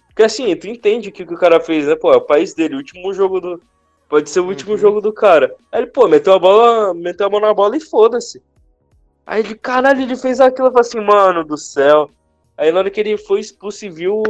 Porque 0.09 0.23
assim, 0.23 0.55
tu 0.55 0.68
entende 0.68 1.09
o 1.09 1.12
que, 1.12 1.25
que 1.25 1.35
o 1.35 1.38
cara 1.38 1.59
fez, 1.59 1.87
né? 1.87 1.96
Pô, 1.96 2.12
é 2.12 2.16
o 2.16 2.20
país 2.20 2.55
dele, 2.55 2.75
o 2.75 2.79
último 2.79 3.12
jogo 3.12 3.40
do. 3.40 3.61
Pode 4.09 4.29
ser 4.29 4.40
o 4.40 4.46
último 4.46 4.73
uhum. 4.73 4.79
jogo 4.79 5.01
do 5.01 5.12
cara. 5.12 5.55
Aí 5.73 5.81
ele, 5.81 5.87
pô, 5.90 6.07
meteu 6.09 6.35
a 6.35 6.38
bola, 6.38 6.92
meteu 6.94 7.27
a 7.27 7.31
mão 7.31 7.40
na 7.40 7.55
bola 7.55 7.77
e 7.77 7.81
foda-se. 7.81 8.42
Aí 9.27 9.40
ele, 9.40 9.55
caralho, 9.55 10.03
ele 10.03 10.16
fez 10.16 10.40
aquilo, 10.40 10.68
eu 10.68 10.79
assim, 10.79 11.01
mano 11.01 11.44
do 11.44 11.57
céu. 11.57 12.11
Aí 12.57 12.70
na 12.70 12.81
hora 12.81 12.90
que 12.90 13.01
ele 13.01 13.16
foi 13.16 13.40
expulso 13.40 13.87
e 13.87 13.88
viu, 13.88 14.23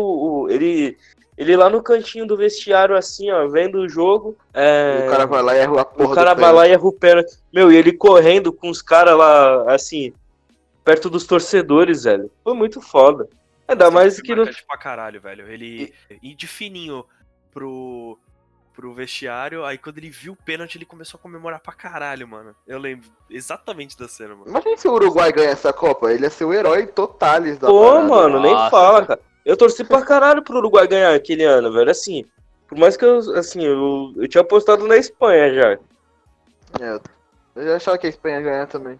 ele, 0.48 0.96
ele 1.36 1.56
lá 1.56 1.70
no 1.70 1.82
cantinho 1.82 2.26
do 2.26 2.36
vestiário, 2.36 2.96
assim, 2.96 3.30
ó, 3.30 3.48
vendo 3.48 3.78
o 3.78 3.88
jogo. 3.88 4.36
É... 4.52 5.04
O 5.06 5.10
cara 5.10 5.26
vai 5.26 5.42
lá 5.42 5.54
e 5.54 5.58
erra 5.58 5.80
a 5.80 5.84
porra 5.84 6.10
O 6.10 6.14
cara 6.14 6.34
vai 6.34 6.52
lá 6.52 6.68
e 6.68 6.72
erra 6.72 6.86
o 6.86 6.92
pênalti. 6.92 7.38
Meu, 7.52 7.72
e 7.72 7.76
ele 7.76 7.92
correndo 7.92 8.52
com 8.52 8.68
os 8.68 8.82
caras 8.82 9.16
lá, 9.16 9.72
assim, 9.72 10.12
perto 10.84 11.08
dos 11.08 11.26
torcedores, 11.26 12.04
velho. 12.04 12.30
Foi 12.44 12.54
muito 12.54 12.80
foda. 12.80 13.28
Ainda 13.66 13.90
mais 13.90 14.20
que. 14.20 14.34
No... 14.34 14.44
pra 14.66 14.76
caralho, 14.76 15.20
velho. 15.20 15.46
Ele 15.48 15.94
ir 16.20 16.34
de 16.34 16.46
fininho 16.46 17.04
pro, 17.52 18.18
pro 18.74 18.92
vestiário, 18.92 19.64
aí 19.64 19.78
quando 19.78 19.98
ele 19.98 20.10
viu 20.10 20.32
o 20.32 20.36
pênalti, 20.36 20.76
ele 20.76 20.84
começou 20.84 21.18
a 21.18 21.22
comemorar 21.22 21.60
pra 21.60 21.72
caralho, 21.72 22.26
mano. 22.26 22.54
Eu 22.66 22.78
lembro 22.78 23.08
exatamente 23.28 23.96
da 23.96 24.08
cena, 24.08 24.34
mano. 24.34 24.48
Imagina 24.48 24.76
se 24.76 24.88
o 24.88 24.92
Uruguai 24.92 25.32
ganha 25.32 25.50
essa 25.50 25.72
Copa, 25.72 26.12
ele 26.12 26.24
ia 26.24 26.30
ser 26.30 26.44
o 26.44 26.52
herói 26.52 26.86
totalis 26.86 27.58
da 27.58 27.68
Pô, 27.68 27.84
parada. 27.84 28.08
mano, 28.08 28.40
nem 28.40 28.52
Nossa, 28.52 28.70
fala, 28.70 29.06
cara. 29.06 29.20
Eu 29.44 29.56
torci 29.56 29.84
pra 29.84 30.04
caralho 30.04 30.42
pro 30.42 30.58
Uruguai 30.58 30.86
ganhar 30.86 31.14
aquele 31.14 31.44
ano, 31.44 31.72
velho. 31.72 31.90
Assim, 31.90 32.24
por 32.68 32.78
mais 32.78 32.96
que 32.96 33.04
eu, 33.04 33.18
assim, 33.36 33.64
eu, 33.64 34.12
eu 34.16 34.28
tinha 34.28 34.42
apostado 34.42 34.86
na 34.86 34.96
Espanha 34.96 35.52
já. 35.54 35.72
É, 36.80 37.00
eu 37.56 37.64
já 37.64 37.76
achava 37.76 37.98
que 37.98 38.06
a 38.06 38.10
Espanha 38.10 38.36
ia 38.36 38.42
ganhar 38.42 38.66
também. 38.66 38.98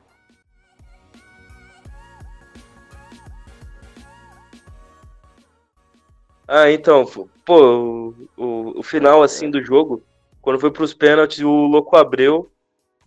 Ah, 6.49 6.69
então, 6.73 7.05
pô, 7.45 7.63
o, 7.63 8.15
o, 8.37 8.81
o 8.81 8.83
final, 8.83 9.23
assim, 9.23 9.49
do 9.49 9.63
jogo, 9.63 10.03
quando 10.43 10.59
foi 10.59 10.73
pros 10.73 10.93
pênaltis, 10.93 11.39
o 11.39 11.49
Louco 11.49 11.97
Abreu 11.97 12.51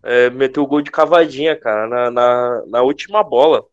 é, 0.01 0.29
meteu 0.29 0.63
o 0.63 0.67
gol 0.67 0.81
de 0.81 0.89
cavadinha, 0.89 1.53
cara, 1.59 1.87
na, 1.87 2.09
na, 2.09 2.63
na 2.67 2.81
última 2.81 3.21
bola. 3.21 3.65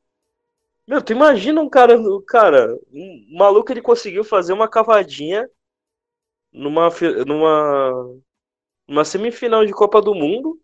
Meu, 0.90 1.00
tu 1.00 1.12
imagina 1.12 1.60
um 1.60 1.68
cara, 1.68 1.96
cara, 2.26 2.76
um 2.92 3.36
maluco 3.38 3.70
ele 3.70 3.80
conseguiu 3.80 4.24
fazer 4.24 4.52
uma 4.52 4.68
cavadinha 4.68 5.48
numa, 6.52 6.88
numa, 7.24 8.20
numa 8.88 9.04
semifinal 9.04 9.64
de 9.64 9.72
Copa 9.72 10.02
do 10.02 10.12
Mundo, 10.12 10.60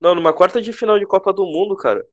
Não, 0.00 0.16
numa 0.16 0.32
quarta 0.32 0.60
de 0.60 0.72
final 0.72 0.98
de 0.98 1.06
Copa 1.06 1.32
do 1.32 1.46
Mundo, 1.46 1.76
cara. 1.76 2.04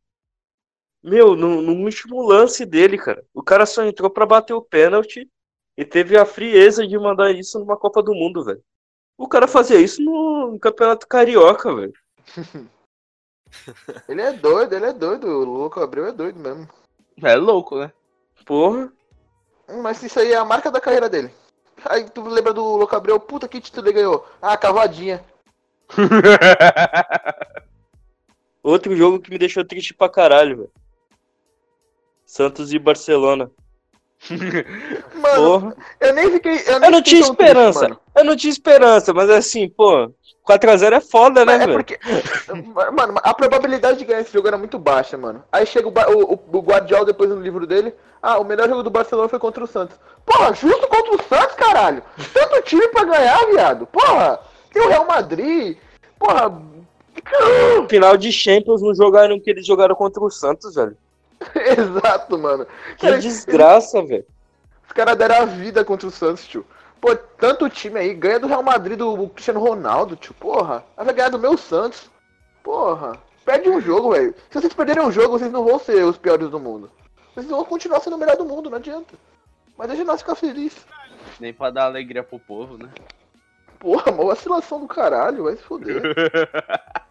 Meu, 1.02 1.36
no, 1.36 1.60
no 1.60 1.74
último 1.84 2.22
lance 2.22 2.68
dele, 2.68 3.00
cara. 3.00 3.26
O 3.34 3.42
cara 3.42 3.66
só 3.66 3.84
entrou 3.84 4.12
pra 4.12 4.28
bater 4.28 4.54
o 4.54 4.62
pênalti 4.62 5.28
e 5.76 5.84
teve 5.84 6.18
a 6.20 6.26
frieza 6.28 6.86
de 6.86 7.00
mandar 7.00 7.32
isso 7.32 7.58
numa 7.58 7.76
Copa 7.76 8.04
do 8.04 8.14
Mundo, 8.14 8.46
velho. 8.46 8.64
O 9.18 9.28
cara 9.28 9.48
fazia 9.48 9.82
isso 9.82 10.04
no, 10.04 10.52
no 10.52 10.60
Campeonato 10.60 11.08
Carioca, 11.08 11.74
velho. 11.76 11.94
ele 14.08 14.22
é 14.22 14.34
doido, 14.34 14.76
ele 14.76 14.86
é 14.86 14.94
doido. 14.94 15.26
O 15.26 15.46
Louco 15.46 15.80
Abreu 15.80 16.06
é 16.06 16.12
doido 16.12 16.40
mesmo. 16.40 16.70
É 17.24 17.36
louco, 17.36 17.80
né? 17.80 17.92
Porra. 18.46 18.92
Mas 19.82 20.02
isso 20.02 20.20
aí 20.20 20.32
é 20.32 20.38
a 20.38 20.46
marca 20.46 20.72
da 20.72 20.82
carreira 20.82 21.10
dele. 21.10 21.32
Aí 21.86 22.10
tu 22.10 22.24
lembra 22.24 22.54
do 22.54 22.64
Louco 22.64 22.96
Abreu? 22.96 23.20
Puta, 23.20 23.48
que 23.48 23.62
título 23.62 23.88
ele 23.88 23.94
ganhou? 23.94 24.28
Ah, 24.42 24.58
cavadinha. 24.58 25.24
Outro 28.62 28.96
jogo 28.96 29.20
que 29.20 29.30
me 29.30 29.38
deixou 29.38 29.64
triste 29.64 29.94
pra 29.94 30.10
caralho, 30.10 30.58
velho. 30.58 30.72
Santos 32.26 32.74
e 32.74 32.80
Barcelona. 32.80 33.50
Mano, 35.16 35.36
Porra. 35.36 35.76
eu 36.00 36.14
nem 36.14 36.32
fiquei. 36.32 36.64
Eu, 36.68 36.80
nem 36.80 36.90
eu 36.90 36.92
não 36.92 37.02
tinha 37.02 37.22
esperança. 37.22 37.86
Triste, 37.86 38.02
eu 38.16 38.24
não 38.26 38.36
tinha 38.36 38.52
esperança, 38.52 39.14
mas 39.14 39.30
assim, 39.30 39.70
pô, 39.70 40.12
4x0 40.48 40.94
é 40.94 41.00
foda, 41.00 41.46
né, 41.46 41.56
é 41.56 41.58
velho? 41.60 41.74
Porque, 41.74 42.00
mano, 42.92 43.16
a 43.24 43.34
probabilidade 43.34 44.00
de 44.00 44.06
ganhar 44.06 44.22
esse 44.22 44.34
jogo 44.34 44.48
era 44.48 44.58
muito 44.58 44.80
baixa, 44.80 45.18
mano. 45.18 45.44
Aí 45.52 45.66
chega 45.66 45.88
o, 45.88 45.92
o, 45.92 46.34
o 46.34 46.62
Guardiola 46.62 47.06
depois 47.06 47.30
no 47.30 47.40
livro 47.40 47.68
dele. 47.68 47.94
Ah, 48.22 48.40
o 48.40 48.44
melhor 48.44 48.68
jogo 48.68 48.84
do 48.84 48.90
Barcelona 48.90 49.30
foi 49.30 49.40
contra 49.40 49.64
o 49.64 49.68
Santos. 49.68 49.98
Porra, 50.26 50.54
justo 50.54 50.88
contra 50.88 51.16
o 51.16 51.24
Santos, 51.24 51.56
caralho. 51.56 52.04
Tanto 52.34 52.62
time 52.64 52.88
pra 52.90 53.06
ganhar, 53.06 53.46
viado. 53.46 53.88
Porra, 53.88 54.40
tem 54.74 54.82
o 54.82 54.90
Real 54.90 55.06
Madrid. 55.06 55.78
Porra. 56.18 56.62
Final 57.90 58.18
de 58.18 58.32
Champions 58.32 58.82
não 58.82 58.94
jogaram 58.94 59.40
que 59.40 59.50
eles 59.50 59.66
jogaram 59.66 59.96
contra 59.96 60.24
o 60.24 60.30
Santos, 60.30 60.76
velho. 60.76 60.98
Exato, 61.78 62.38
mano. 62.38 62.66
Que 62.98 63.08
cara, 63.08 63.20
desgraça, 63.20 64.04
velho. 64.04 64.26
Os 64.86 64.92
caras 64.92 65.18
deram 65.18 65.44
a 65.44 65.46
vida 65.46 65.86
contra 65.86 66.08
o 66.08 66.12
Santos, 66.12 66.48
tio. 66.48 66.66
Pô, 67.00 67.16
tanto 67.16 67.70
time 67.70 68.00
aí, 68.00 68.14
ganha 68.14 68.40
do 68.40 68.48
Real 68.48 68.64
Madrid 68.64 68.98
do 68.98 69.30
Cristiano 69.30 69.60
Ronaldo, 69.60 70.16
tio. 70.16 70.34
Porra, 70.34 70.84
vai 70.98 71.14
ganhar 71.14 71.30
do 71.30 71.40
meu 71.40 71.58
Santos. 71.58 72.10
Porra, 72.64 73.18
perde 73.46 73.70
um 73.70 73.80
jogo, 73.80 74.12
velho. 74.12 74.36
Se 74.50 74.60
vocês 74.60 74.74
perderem 74.74 75.04
um 75.04 75.12
jogo, 75.12 75.38
vocês 75.38 75.52
não 75.52 75.64
vão 75.64 75.80
ser 75.80 76.04
os 76.04 76.18
piores 76.18 76.50
do 76.50 76.60
mundo. 76.60 76.92
Vocês 77.34 77.48
vão 77.48 77.64
continuar 77.64 78.02
sendo 78.02 78.16
o 78.16 78.20
melhor 78.20 78.36
do 78.36 78.46
mundo, 78.46 78.70
não 78.70 78.78
adianta. 78.78 79.16
Mas 79.78 79.88
deixa 79.88 80.04
nós 80.04 80.22
ficar 80.22 80.36
felizes. 80.36 80.86
Nem 81.40 81.54
pra 81.54 81.70
dar 81.70 81.86
alegria 81.86 82.24
pro 82.24 82.38
povo, 82.38 82.78
né? 82.78 82.90
Porra, 83.80 84.12
uma 84.12 84.26
vacilação 84.26 84.82
do 84.82 84.88
caralho, 84.88 85.46
vai 85.46 85.56
se 85.56 85.64
foder. 85.64 86.02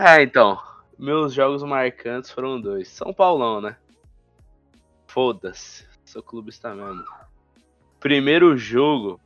ah, 0.00 0.22
então. 0.22 0.62
Meus 0.96 1.34
jogos 1.34 1.64
marcantes 1.64 2.30
foram 2.30 2.60
dois. 2.60 2.86
São 2.86 3.12
Paulão, 3.12 3.60
né? 3.60 3.76
Foda-se. 5.08 5.84
Sou 6.04 6.22
clubista 6.22 6.72
mesmo. 6.72 7.04
Primeiro 7.98 8.56
jogo. 8.56 9.20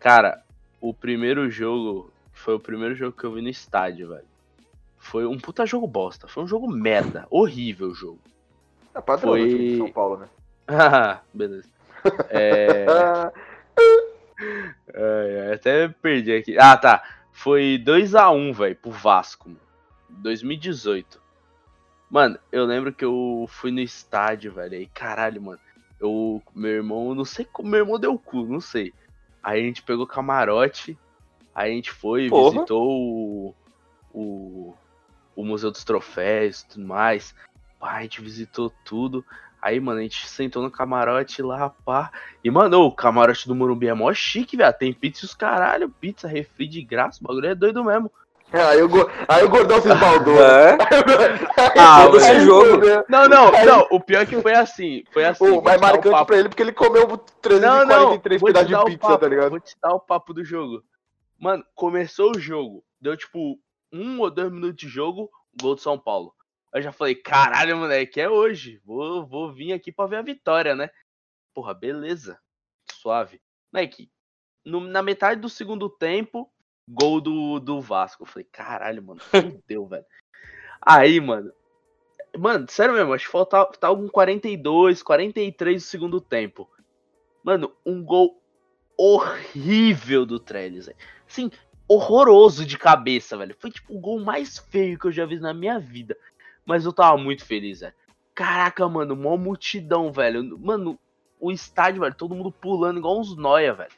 Cara, 0.00 0.42
o 0.80 0.92
primeiro 0.92 1.48
jogo 1.48 2.10
foi 2.32 2.54
o 2.54 2.60
primeiro 2.60 2.96
jogo 2.96 3.16
que 3.16 3.22
eu 3.22 3.32
vi 3.32 3.40
no 3.40 3.48
estádio, 3.48 4.08
velho. 4.08 4.26
Foi 4.96 5.24
um 5.24 5.38
puta 5.38 5.64
jogo 5.64 5.86
bosta. 5.86 6.26
Foi 6.26 6.42
um 6.42 6.48
jogo 6.48 6.68
merda. 6.68 7.24
Horrível 7.30 7.90
o 7.90 7.94
jogo. 7.94 8.18
É 8.92 9.00
padrão 9.00 9.30
foi... 9.30 9.48
de 9.48 9.76
São 9.78 9.92
Paulo, 9.92 10.16
né? 10.16 10.28
ah, 10.66 11.20
beleza. 11.32 11.68
É... 12.28 12.86
é... 14.94 15.52
Até 15.54 15.88
perdi 15.88 16.32
aqui. 16.32 16.58
Ah, 16.58 16.76
tá. 16.76 17.04
Foi 17.38 17.80
2x1, 17.86 18.52
velho, 18.52 18.74
pro 18.74 18.90
Vasco. 18.90 19.48
2018. 20.08 21.22
Mano, 22.10 22.36
eu 22.50 22.64
lembro 22.64 22.92
que 22.92 23.04
eu 23.04 23.46
fui 23.48 23.70
no 23.70 23.78
estádio, 23.78 24.52
velho. 24.52 24.74
Aí, 24.74 24.88
caralho, 24.88 25.40
mano. 25.40 25.60
Eu, 26.00 26.42
meu 26.52 26.72
irmão, 26.72 27.14
não 27.14 27.24
sei 27.24 27.44
como 27.44 27.68
meu 27.68 27.78
irmão 27.78 27.96
deu 27.96 28.12
o 28.12 28.18
cu, 28.18 28.44
não 28.44 28.60
sei. 28.60 28.92
Aí 29.40 29.60
a 29.60 29.64
gente 29.64 29.84
pegou 29.84 30.04
camarote. 30.04 30.98
Aí 31.54 31.70
a 31.70 31.74
gente 31.76 31.92
foi, 31.92 32.28
Porra. 32.28 32.50
visitou 32.50 32.90
o, 32.90 33.54
o, 34.12 34.74
o 35.36 35.44
Museu 35.44 35.70
dos 35.70 35.84
Troféus 35.84 36.62
e 36.62 36.68
tudo 36.70 36.86
mais. 36.86 37.36
Pá, 37.78 37.98
a 37.98 38.02
gente 38.02 38.20
visitou 38.20 38.68
tudo. 38.84 39.24
Aí, 39.60 39.80
mano, 39.80 39.98
a 39.98 40.02
gente 40.02 40.28
sentou 40.28 40.62
no 40.62 40.70
camarote 40.70 41.42
lá, 41.42 41.70
pá. 41.84 42.10
E, 42.42 42.50
mano, 42.50 42.82
o 42.82 42.92
camarote 42.92 43.48
do 43.48 43.54
Morumbi 43.54 43.88
é 43.88 43.94
mó 43.94 44.12
chique, 44.12 44.56
velho. 44.56 44.72
Tem 44.72 44.92
pizza 44.92 45.24
e 45.24 45.26
os 45.26 45.34
caralho, 45.34 45.88
pizza, 45.88 46.28
refri 46.28 46.68
de 46.68 46.82
graça. 46.82 47.18
O 47.20 47.26
bagulho 47.26 47.48
é 47.48 47.54
doido 47.54 47.84
mesmo. 47.84 48.10
É, 48.52 48.62
aí, 48.62 48.82
o, 48.82 48.88
aí 49.28 49.44
o 49.44 49.48
gordão 49.48 49.80
se 49.80 49.88
esbaldou. 49.90 50.38
É? 50.48 50.78
ah, 51.78 52.08
esse 52.14 52.40
jogo. 52.40 52.86
Não, 53.08 53.28
não, 53.28 53.50
não. 53.50 53.86
O 53.90 54.00
pior 54.00 54.22
é 54.22 54.26
que 54.26 54.40
foi 54.40 54.54
assim. 54.54 55.04
Foi 55.12 55.24
assim. 55.24 55.48
O 55.48 55.60
mais 55.60 55.80
marcante 55.80 56.24
pra 56.24 56.38
ele 56.38 56.48
porque 56.48 56.62
ele 56.62 56.72
comeu 56.72 57.18
343 57.42 58.42
pedaços 58.42 58.68
de 58.68 58.84
pizza, 58.84 58.98
papo, 58.98 59.18
tá 59.18 59.28
ligado? 59.28 59.50
Vou 59.50 59.60
te 59.60 59.76
dar 59.82 59.94
o 59.94 60.00
papo 60.00 60.32
do 60.32 60.44
jogo. 60.44 60.82
Mano, 61.38 61.64
começou 61.74 62.32
o 62.34 62.38
jogo. 62.38 62.82
Deu 63.00 63.16
tipo 63.16 63.58
um 63.92 64.20
ou 64.20 64.30
dois 64.30 64.50
minutos 64.50 64.76
de 64.76 64.88
jogo, 64.88 65.30
gol 65.60 65.74
do 65.74 65.80
São 65.80 65.98
Paulo. 65.98 66.32
Eu 66.72 66.82
já 66.82 66.92
falei, 66.92 67.14
caralho, 67.14 67.76
moleque, 67.76 68.20
é 68.20 68.28
hoje. 68.28 68.80
Vou, 68.84 69.26
vou 69.26 69.52
vir 69.52 69.72
aqui 69.72 69.90
pra 69.90 70.06
ver 70.06 70.16
a 70.16 70.22
vitória, 70.22 70.74
né? 70.74 70.90
Porra, 71.54 71.72
beleza. 71.74 72.38
Suave. 72.90 73.40
Moleque, 73.72 74.10
no, 74.64 74.80
na 74.80 75.02
metade 75.02 75.40
do 75.40 75.48
segundo 75.48 75.88
tempo, 75.88 76.50
gol 76.86 77.20
do, 77.20 77.58
do 77.58 77.80
Vasco. 77.80 78.22
Eu 78.22 78.26
falei, 78.26 78.48
caralho, 78.50 79.02
mano, 79.02 79.20
fudeu, 79.30 79.86
velho. 79.86 80.04
Aí, 80.80 81.20
mano. 81.20 81.52
Mano, 82.36 82.66
sério 82.68 82.94
mesmo, 82.94 83.14
acho 83.14 83.24
que 83.24 83.32
faltava, 83.32 83.64
faltava 83.66 83.92
algum 83.92 84.08
42, 84.08 85.02
43 85.02 85.82
do 85.82 85.86
segundo 85.86 86.20
tempo. 86.20 86.68
Mano, 87.42 87.74
um 87.84 88.04
gol 88.04 88.40
horrível 88.96 90.26
do 90.26 90.38
Trellis. 90.38 90.90
Sim, 91.26 91.50
horroroso 91.88 92.66
de 92.66 92.76
cabeça, 92.76 93.36
velho. 93.36 93.56
Foi 93.58 93.70
tipo 93.70 93.94
o 93.94 94.00
gol 94.00 94.20
mais 94.20 94.58
feio 94.58 94.98
que 94.98 95.06
eu 95.06 95.12
já 95.12 95.24
vi 95.24 95.40
na 95.40 95.54
minha 95.54 95.78
vida. 95.78 96.16
Mas 96.68 96.84
eu 96.84 96.92
tava 96.92 97.16
muito 97.16 97.46
feliz, 97.46 97.80
velho. 97.80 97.94
Caraca, 98.34 98.86
mano, 98.86 99.16
mó 99.16 99.38
multidão, 99.38 100.12
velho. 100.12 100.58
Mano, 100.58 100.98
o 101.40 101.50
estádio, 101.50 102.02
velho, 102.02 102.14
todo 102.14 102.34
mundo 102.34 102.52
pulando 102.52 102.98
igual 102.98 103.18
uns 103.18 103.34
noia, 103.34 103.72
velho. 103.72 103.90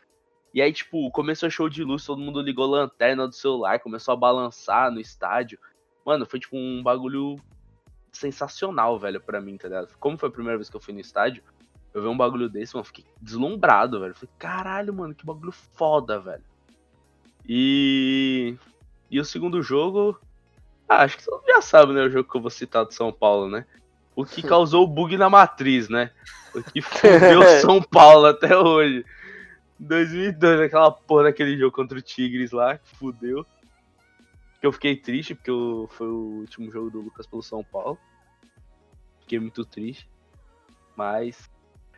E 0.54 0.62
aí, 0.62 0.72
tipo, 0.72 1.10
começou 1.10 1.50
show 1.50 1.68
de 1.68 1.82
luz, 1.82 2.04
todo 2.04 2.20
mundo 2.20 2.40
ligou 2.40 2.66
lanterna 2.66 3.26
do 3.26 3.34
celular, 3.34 3.80
começou 3.80 4.12
a 4.14 4.16
balançar 4.16 4.88
no 4.92 5.00
estádio. 5.00 5.58
Mano, 6.06 6.24
foi 6.24 6.38
tipo 6.38 6.56
um 6.56 6.80
bagulho 6.80 7.40
sensacional, 8.12 9.00
velho, 9.00 9.20
pra 9.20 9.40
mim, 9.40 9.56
tá 9.56 9.66
ligado? 9.66 9.88
Como 9.98 10.16
foi 10.16 10.28
a 10.28 10.32
primeira 10.32 10.56
vez 10.56 10.70
que 10.70 10.76
eu 10.76 10.80
fui 10.80 10.94
no 10.94 11.00
estádio, 11.00 11.42
eu 11.92 12.00
vi 12.00 12.06
um 12.06 12.16
bagulho 12.16 12.48
desse, 12.48 12.76
mano, 12.76 12.84
fiquei 12.84 13.04
deslumbrado, 13.20 13.98
velho. 13.98 14.14
Falei, 14.14 14.30
caralho, 14.38 14.94
mano, 14.94 15.12
que 15.12 15.26
bagulho 15.26 15.50
foda, 15.50 16.20
velho. 16.20 16.44
E. 17.48 18.56
E 19.10 19.18
o 19.18 19.24
segundo 19.24 19.60
jogo. 19.60 20.16
Ah, 20.90 21.04
acho 21.04 21.18
que 21.18 21.24
você 21.24 21.52
já 21.52 21.62
sabe, 21.62 21.92
né? 21.92 22.02
O 22.02 22.10
jogo 22.10 22.28
que 22.28 22.36
eu 22.36 22.40
vou 22.40 22.50
citar 22.50 22.84
do 22.84 22.92
São 22.92 23.12
Paulo, 23.12 23.48
né? 23.48 23.64
O 24.16 24.24
que 24.24 24.42
causou 24.42 24.82
o 24.82 24.88
bug 24.88 25.16
na 25.16 25.30
matriz, 25.30 25.88
né? 25.88 26.10
O 26.52 26.60
que 26.64 26.82
fudeu 26.82 27.44
São 27.60 27.80
Paulo 27.80 28.26
até 28.26 28.58
hoje. 28.58 29.06
2002, 29.78 30.62
aquela 30.62 30.90
porra 30.90 31.24
daquele 31.24 31.56
jogo 31.56 31.70
contra 31.70 31.96
o 31.96 32.02
Tigres 32.02 32.50
lá, 32.50 32.76
que 32.76 32.96
fudeu. 32.96 33.46
Que 34.60 34.66
eu 34.66 34.72
fiquei 34.72 34.96
triste, 34.96 35.32
porque 35.32 35.52
eu, 35.52 35.88
foi 35.92 36.08
o 36.08 36.40
último 36.40 36.72
jogo 36.72 36.90
do 36.90 37.00
Lucas 37.00 37.24
pelo 37.24 37.40
São 37.40 37.62
Paulo. 37.62 37.96
Fiquei 39.20 39.38
muito 39.38 39.64
triste. 39.64 40.10
Mas. 40.96 41.48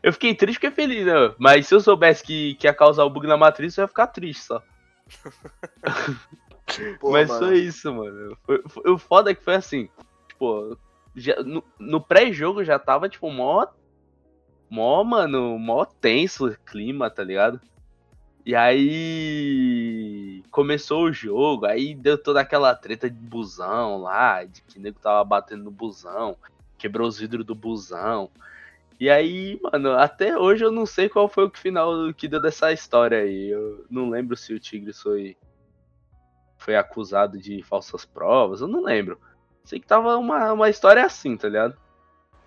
Eu 0.02 0.12
fiquei 0.12 0.34
triste 0.34 0.60
porque 0.60 0.70
feliz, 0.70 1.06
né? 1.06 1.34
Mas 1.38 1.66
se 1.66 1.74
eu 1.74 1.80
soubesse 1.80 2.22
que, 2.22 2.56
que 2.56 2.66
ia 2.66 2.74
causar 2.74 3.04
o 3.04 3.10
bug 3.10 3.26
na 3.26 3.38
matriz, 3.38 3.74
eu 3.78 3.84
ia 3.84 3.88
ficar 3.88 4.08
triste 4.08 4.42
só. 4.42 4.62
Mas 7.02 7.28
mano. 7.28 7.46
foi 7.46 7.58
isso, 7.58 7.92
mano. 7.92 8.36
Foi, 8.44 8.62
foi, 8.66 8.90
o 8.90 8.98
foda 8.98 9.30
é 9.30 9.34
que 9.34 9.44
foi 9.44 9.54
assim. 9.54 9.88
Tipo, 10.28 10.78
já, 11.14 11.42
no, 11.42 11.62
no 11.78 12.00
pré-jogo 12.00 12.64
já 12.64 12.78
tava, 12.78 13.08
tipo, 13.08 13.30
mó. 13.30 13.66
Mó, 14.70 15.04
mano, 15.04 15.58
mó 15.58 15.84
tenso 15.84 16.46
o 16.46 16.56
clima, 16.58 17.10
tá 17.10 17.22
ligado? 17.22 17.60
E 18.44 18.56
aí 18.56 20.42
começou 20.50 21.04
o 21.04 21.12
jogo, 21.12 21.66
aí 21.66 21.94
deu 21.94 22.18
toda 22.18 22.40
aquela 22.40 22.74
treta 22.74 23.08
de 23.08 23.16
busão 23.16 24.02
lá, 24.02 24.44
de 24.44 24.62
que 24.62 24.78
o 24.78 24.82
nego 24.82 24.98
tava 24.98 25.22
batendo 25.22 25.64
no 25.64 25.70
busão, 25.70 26.36
quebrou 26.76 27.06
os 27.06 27.18
vidros 27.18 27.46
do 27.46 27.54
busão. 27.54 28.28
E 28.98 29.08
aí, 29.08 29.60
mano, 29.62 29.92
até 29.92 30.36
hoje 30.36 30.64
eu 30.64 30.72
não 30.72 30.86
sei 30.86 31.08
qual 31.08 31.28
foi 31.28 31.46
o 31.46 31.50
final 31.50 32.12
que 32.14 32.26
deu 32.26 32.40
dessa 32.40 32.72
história 32.72 33.18
aí. 33.18 33.48
Eu 33.48 33.84
não 33.90 34.10
lembro 34.10 34.36
se 34.36 34.52
o 34.52 34.60
Tigre 34.60 34.92
foi 34.92 35.36
foi 36.62 36.76
acusado 36.76 37.38
de 37.38 37.62
falsas 37.62 38.04
provas, 38.04 38.60
eu 38.60 38.68
não 38.68 38.82
lembro. 38.82 39.18
Sei 39.64 39.78
que 39.78 39.86
tava 39.86 40.16
uma, 40.16 40.52
uma 40.52 40.70
história 40.70 41.04
assim, 41.04 41.36
tá 41.36 41.48
ligado? 41.48 41.76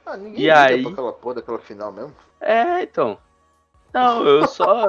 Ah, 0.06 0.17
ninguém 0.17 0.45
e 0.45 0.49
aí... 0.49 0.82
pra 0.84 0.91
aquela 0.91 1.13
porra 1.13 1.36
daquela 1.36 1.60
final 1.60 1.91
mesmo. 1.91 2.15
É, 2.39 2.84
então. 2.84 3.17
Não, 3.93 4.25
eu 4.28 4.45
só. 4.47 4.88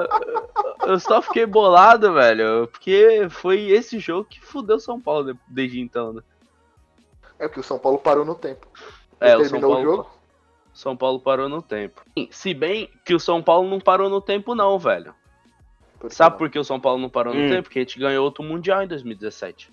Eu 0.85 0.99
só 0.99 1.21
fiquei 1.21 1.45
bolado, 1.45 2.13
velho. 2.13 2.67
Porque 2.67 3.27
foi 3.29 3.69
esse 3.69 3.99
jogo 3.99 4.25
que 4.25 4.39
fudeu 4.41 4.79
São 4.79 4.99
Paulo 4.99 5.37
desde 5.47 5.79
então, 5.79 6.13
né? 6.13 6.21
É 7.39 7.47
que 7.47 7.59
o 7.59 7.63
São 7.63 7.79
Paulo 7.79 7.97
parou 7.97 8.25
no 8.25 8.35
tempo. 8.35 8.67
É, 9.19 9.37
o 9.37 9.45
São 9.45 9.61
Paulo. 9.61 9.77
O 9.77 9.83
jogo. 9.83 10.09
São 10.73 10.95
Paulo 10.95 11.19
parou 11.19 11.49
no 11.49 11.61
tempo. 11.61 12.03
Se 12.29 12.53
bem 12.53 12.91
que 13.03 13.15
o 13.15 13.19
São 13.19 13.41
Paulo 13.41 13.67
não 13.67 13.79
parou 13.79 14.09
no 14.09 14.21
tempo, 14.21 14.53
não, 14.53 14.77
velho. 14.77 15.15
Por 15.99 16.11
Sabe 16.11 16.31
não? 16.31 16.37
por 16.37 16.49
que 16.49 16.59
o 16.59 16.63
São 16.63 16.79
Paulo 16.79 17.01
não 17.01 17.09
parou 17.09 17.33
hum. 17.33 17.43
no 17.43 17.49
tempo? 17.49 17.63
Porque 17.63 17.79
a 17.79 17.81
gente 17.81 17.99
ganhou 17.99 18.23
outro 18.23 18.43
Mundial 18.43 18.83
em 18.83 18.87
2017. 18.87 19.71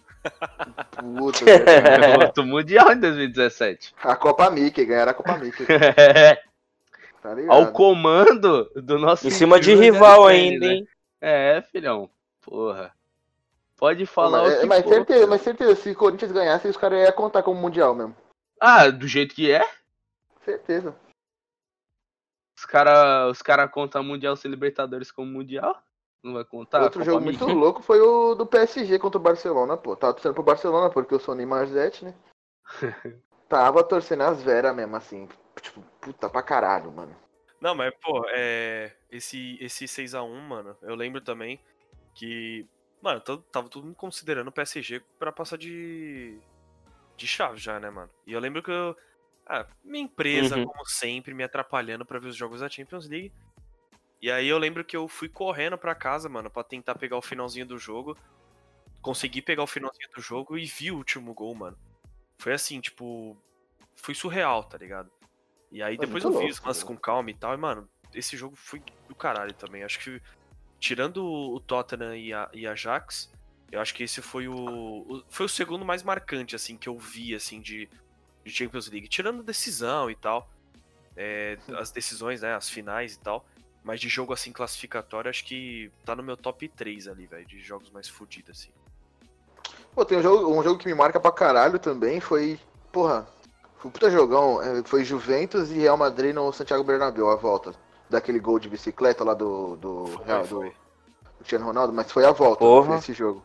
Puta, 0.97 1.45
outro 2.25 2.45
Mundial 2.45 2.93
em 2.93 3.01
2017. 3.01 3.95
A 4.03 4.17
Copa 4.17 4.51
Mickey, 4.51 4.85
ganharam 4.85 5.11
a 5.11 5.15
Copa 5.15 5.37
Mickey. 5.37 5.67
tá 7.23 7.37
Ao 7.49 7.73
comando 7.73 8.71
do 8.75 8.99
nosso. 8.99 9.27
Em 9.27 9.31
cima 9.31 9.61
de 9.61 9.75
rival 9.75 10.27
ainda, 10.27 10.67
né? 10.67 10.75
hein? 10.75 10.89
É, 11.21 11.63
filhão. 11.71 12.09
Porra. 12.41 12.93
Pode 13.77 14.07
falar 14.07 14.43
mas, 14.43 14.55
o 14.55 14.61
que 14.61 14.67
mas, 14.67 14.85
for, 14.85 14.95
certeza, 14.95 15.27
mas 15.27 15.43
certeza, 15.43 15.75
se 15.75 15.91
o 15.91 15.95
Corinthians 15.95 16.33
ganhasse, 16.33 16.69
os 16.69 16.77
caras 16.77 17.03
iam 17.03 17.13
contar 17.13 17.43
como 17.43 17.61
Mundial 17.61 17.95
mesmo. 17.95 18.17
Ah, 18.61 18.89
do 18.89 19.07
jeito 19.07 19.35
que 19.35 19.51
é? 19.51 19.63
Certeza. 20.45 20.95
Os 22.57 22.65
caras 22.65 23.31
os 23.31 23.43
cara 23.43 23.69
contam 23.69 24.03
Mundial 24.03 24.37
sem 24.37 24.51
Libertadores 24.51 25.11
como 25.11 25.31
Mundial? 25.31 25.83
Não 26.25 26.33
vai 26.33 26.45
contar? 26.45 26.83
Outro 26.83 27.05
jogo 27.05 27.21
muito 27.21 27.45
louco 27.45 27.83
foi 27.83 28.01
o 28.01 28.35
do 28.35 28.47
PSG 28.47 28.99
contra 28.99 29.19
o 29.19 29.23
Barcelona, 29.23 29.77
pô. 29.77 29.95
Tava 29.95 30.15
torcendo 30.15 30.33
pro 30.33 30.43
Barcelona 30.43 30.89
porque 30.89 31.13
eu 31.13 31.21
sou 31.21 31.35
Neymar 31.35 31.67
Zete, 31.67 32.03
né? 32.03 32.15
Tava 33.47 33.85
torcendo 33.85 34.23
as 34.23 34.43
veras 34.43 34.75
mesmo, 34.75 34.97
assim. 34.97 35.29
Tipo, 35.61 35.83
puta 36.01 36.31
pra 36.31 36.43
caralho, 36.43 36.91
mano. 36.91 37.15
Não, 37.61 37.75
mas, 37.75 37.93
pô, 38.03 38.25
é. 38.31 38.91
Esse, 39.11 39.59
esse 39.61 39.85
6x1, 39.85 40.41
mano, 40.41 40.75
eu 40.81 40.95
lembro 40.95 41.21
também 41.21 41.61
que. 42.15 42.67
Mano, 43.03 43.21
tava 43.21 43.69
todo 43.69 43.85
mundo 43.85 43.95
considerando 43.95 44.49
o 44.49 44.53
PSG 44.53 45.03
pra 45.19 45.31
passar 45.31 45.59
de. 45.59 46.39
de 47.19 47.27
chave 47.27 47.59
já, 47.59 47.79
né, 47.79 47.91
mano? 47.91 48.11
E 48.27 48.33
eu 48.33 48.41
lembro 48.41 48.63
que 48.63 48.71
eu. 48.71 48.97
Ah, 49.47 49.67
minha 49.85 50.05
empresa, 50.05 50.57
uhum. 50.57 50.65
como 50.65 50.87
sempre, 50.87 51.35
me 51.35 51.45
atrapalhando 51.45 52.07
para 52.07 52.19
ver 52.19 52.29
os 52.29 52.37
jogos 52.37 52.61
da 52.61 52.69
Champions 52.71 53.07
League. 53.07 53.31
E 54.25 54.31
aí 54.31 54.49
eu 54.49 54.57
lembro 54.57 54.83
que 54.83 54.97
eu 54.97 55.07
fui 55.07 55.29
correndo 55.29 55.77
para 55.77 55.95
casa, 55.95 56.31
mano, 56.31 56.49
para 56.49 56.65
tentar 56.65 56.95
pegar 56.95 57.19
o 57.19 57.21
finalzinho 57.21 57.67
do 57.67 57.79
jogo. 57.79 58.17
Consegui 59.03 59.43
pegar 59.43 59.63
o 59.63 59.67
finalzinho 59.67 60.09
do 60.17 60.23
jogo 60.23 60.57
e 60.57 60.65
vi 60.65 60.91
o 60.91 60.97
último 60.97 61.35
gol, 61.35 61.55
mano. 61.55 61.77
Foi 62.39 62.55
assim, 62.55 62.81
tipo, 62.81 63.37
foi 63.95 64.15
surreal, 64.15 64.65
tá 64.65 64.79
ligado? 64.79 65.11
E 65.71 65.83
aí 65.83 65.99
foi 65.99 66.07
depois 66.07 66.25
eu 66.25 66.39
vi 66.39 66.49
os 66.49 66.59
lances 66.59 66.83
com 66.83 66.97
calma 66.97 67.31
e 67.31 67.35
tal, 67.35 67.53
e 67.53 67.59
mano, 67.59 67.87
esse 68.15 68.35
jogo 68.35 68.57
foi 68.57 68.83
do 69.07 69.15
caralho 69.15 69.53
também. 69.53 69.85
Acho 69.85 69.99
que 69.99 70.23
tirando 70.81 71.23
o 71.23 71.61
Tottenham 71.61 72.17
e 72.17 72.33
a, 72.33 72.49
e 72.55 72.67
a 72.67 72.73
Ajax, 72.73 73.31
eu 73.71 73.79
acho 73.79 73.93
que 73.93 74.05
esse 74.05 74.23
foi 74.23 74.49
o, 74.49 74.55
o, 74.55 75.23
foi 75.29 75.45
o 75.45 75.51
segundo 75.51 75.85
mais 75.85 76.03
marcante 76.03 76.57
assim 76.57 76.79
que 76.79 76.89
eu 76.89 76.99
vi 76.99 77.35
assim 77.35 77.61
de, 77.61 77.91
de 78.43 78.51
Champions 78.51 78.89
League, 78.89 79.07
tirando 79.07 79.43
decisão 79.43 80.11
e 80.11 80.17
tal. 80.17 80.51
É, 81.15 81.59
as 81.77 81.91
decisões, 81.91 82.41
né, 82.41 82.55
as 82.55 82.71
finais 82.71 83.17
e 83.17 83.21
tal. 83.21 83.47
Mas 83.85 84.01
de 84.01 84.09
jogo 84.09 84.33
assim 84.33 84.51
classificatório, 84.51 85.29
acho 85.29 85.45
que 85.45 85.93
tá 86.07 86.17
no 86.17 86.23
meu 86.23 86.39
top 86.39 86.67
3 86.69 87.07
ali, 87.07 87.27
velho, 87.27 87.47
de 87.47 87.61
jogos 87.61 87.91
mais 87.91 88.09
fodidos, 88.09 88.59
assim. 88.59 88.71
Pô, 89.95 90.05
tem 90.07 90.19
um 90.19 90.23
jogo, 90.23 90.59
um 90.59 90.63
jogo 90.63 90.79
que 90.79 90.87
me 90.87 90.95
marca 90.95 91.21
pra 91.21 91.31
caralho 91.31 91.79
também, 91.79 92.19
foi. 92.19 92.59
Porra, 92.91 93.29
foi 93.77 93.89
um 93.89 93.93
puta 93.93 94.11
jogão. 94.11 94.61
É, 94.63 94.83
foi 94.85 95.05
Juventus 95.05 95.71
e 95.71 95.75
Real 95.75 95.99
Madrid 95.99 96.35
no 96.35 96.51
Santiago 96.53 96.83
Bernabéu, 96.83 97.31
a 97.31 97.37
volta. 97.37 97.75
Daquele 98.09 98.41
gol 98.41 98.59
de 98.59 98.71
bicicleta 98.71 99.23
lá 99.23 99.35
do. 99.35 99.77
do 99.77 100.07
foi, 100.07 100.25
Real, 100.25 100.47
do, 100.47 100.61
do 100.61 100.73
Cristiano 101.39 101.67
Ronaldo, 101.67 101.93
mas 101.93 102.11
foi 102.11 102.25
a 102.25 102.33
volta 102.33 102.61
Porra. 102.61 102.97
esse 102.97 103.13
jogo. 103.13 103.45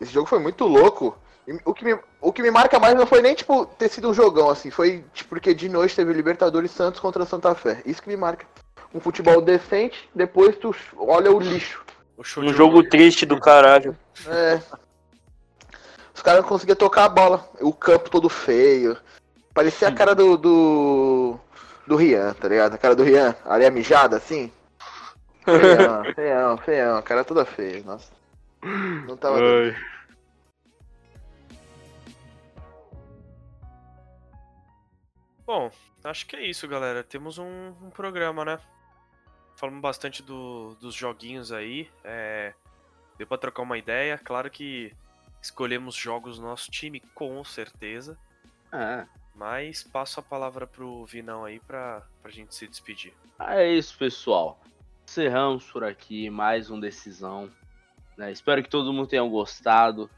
Esse 0.00 0.12
jogo 0.12 0.28
foi 0.28 0.40
muito 0.40 0.66
louco. 0.66 1.16
O 1.64 1.72
que, 1.74 1.84
me, 1.84 1.98
o 2.20 2.32
que 2.32 2.42
me 2.42 2.50
marca 2.50 2.78
mais 2.78 2.94
não 2.94 3.06
foi 3.06 3.20
nem, 3.20 3.34
tipo, 3.34 3.66
ter 3.66 3.88
sido 3.88 4.10
um 4.10 4.14
jogão, 4.14 4.50
assim. 4.50 4.70
Foi, 4.70 5.04
tipo, 5.12 5.30
porque 5.30 5.54
de 5.54 5.68
noite 5.68 5.94
teve 5.94 6.12
Libertadores 6.12 6.70
Santos 6.70 6.98
contra 6.98 7.24
Santa 7.24 7.54
Fé. 7.54 7.82
Isso 7.86 8.02
que 8.02 8.08
me 8.08 8.16
marca 8.16 8.46
um 8.94 9.00
futebol 9.00 9.42
decente, 9.42 10.08
depois 10.14 10.56
tu 10.56 10.74
olha 10.96 11.32
o 11.32 11.40
lixo. 11.40 11.84
Um 12.38 12.52
jogo 12.52 12.88
triste 12.88 13.26
do 13.26 13.40
caralho. 13.40 13.98
É. 14.28 14.62
Os 16.14 16.22
caras 16.22 16.42
não 16.42 16.48
conseguiam 16.48 16.76
tocar 16.76 17.04
a 17.06 17.08
bola. 17.08 17.50
O 17.60 17.72
campo 17.72 18.08
todo 18.08 18.28
feio. 18.28 18.96
Parecia 19.52 19.88
a 19.88 19.92
cara 19.92 20.14
do. 20.14 20.36
do. 20.36 21.40
do 21.88 21.96
Rian, 21.96 22.32
tá 22.34 22.48
ligado? 22.48 22.74
A 22.74 22.78
cara 22.78 22.94
do 22.94 23.02
Rian, 23.02 23.34
areia 23.44 23.70
mijada 23.70 24.16
assim. 24.16 24.52
Feião, 25.44 26.04
feião, 26.14 26.56
feião. 26.58 26.96
A 26.96 27.02
cara 27.02 27.24
toda 27.24 27.44
feia, 27.44 27.82
nossa. 27.82 28.12
Não 28.62 29.16
tava. 29.16 29.38
Bom, 35.44 35.70
acho 36.04 36.26
que 36.26 36.36
é 36.36 36.46
isso, 36.46 36.66
galera. 36.68 37.02
Temos 37.02 37.38
um, 37.38 37.74
um 37.82 37.90
programa, 37.90 38.44
né? 38.44 38.58
Falamos 39.56 39.80
bastante 39.80 40.22
do, 40.22 40.76
dos 40.80 40.94
joguinhos 40.94 41.52
aí. 41.52 41.88
É, 42.02 42.54
deu 43.16 43.26
pra 43.26 43.38
trocar 43.38 43.62
uma 43.62 43.78
ideia. 43.78 44.18
Claro 44.18 44.50
que 44.50 44.92
escolhemos 45.40 45.94
jogos 45.94 46.38
do 46.38 46.44
nosso 46.44 46.70
time, 46.70 47.00
com 47.14 47.42
certeza. 47.44 48.18
É. 48.72 49.06
Mas 49.34 49.82
passo 49.82 50.20
a 50.20 50.22
palavra 50.22 50.66
pro 50.66 51.04
Vinão 51.04 51.44
aí 51.44 51.58
pra, 51.60 52.02
pra 52.22 52.30
gente 52.30 52.54
se 52.54 52.66
despedir. 52.66 53.12
É 53.40 53.68
isso, 53.68 53.96
pessoal. 53.98 54.60
Encerramos 55.06 55.70
por 55.70 55.84
aqui 55.84 56.30
mais 56.30 56.70
um 56.70 56.78
Decisão. 56.78 57.50
Né? 58.16 58.30
Espero 58.30 58.62
que 58.62 58.70
todo 58.70 58.92
mundo 58.92 59.08
tenha 59.08 59.22
gostado. 59.22 60.08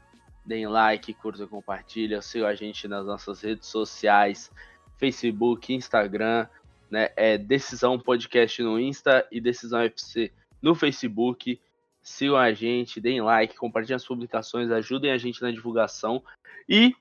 Deem 0.45 0.67
like, 0.67 1.13
curta, 1.15 1.45
compartilha. 1.47 2.21
Sigam 2.21 2.47
a 2.47 2.55
gente 2.55 2.87
nas 2.87 3.05
nossas 3.05 3.41
redes 3.41 3.67
sociais: 3.67 4.51
Facebook, 4.97 5.73
Instagram 5.73 6.47
né? 6.89 7.09
É 7.15 7.37
Decisão 7.37 7.99
Podcast 7.99 8.61
no 8.61 8.79
Insta 8.79 9.27
e 9.31 9.41
Decisão 9.41 9.81
FC 9.81 10.31
no 10.61 10.75
Facebook. 10.75 11.61
Sigam 12.01 12.37
a 12.37 12.53
gente, 12.53 13.01
deem 13.01 13.21
like, 13.21 13.57
compartilhem 13.57 13.95
as 13.95 14.05
publicações, 14.05 14.71
ajudem 14.71 15.11
a 15.11 15.17
gente 15.17 15.41
na 15.41 15.51
divulgação. 15.51 16.23
E 16.67 16.95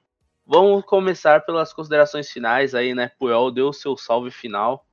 vamos 0.44 0.84
começar 0.84 1.44
pelas 1.44 1.72
considerações 1.72 2.30
finais 2.30 2.74
aí, 2.74 2.94
né? 2.94 3.10
Puyol 3.18 3.50
deu 3.50 3.68
o 3.68 3.72
seu 3.72 3.96
salve 3.96 4.30
final. 4.30 4.86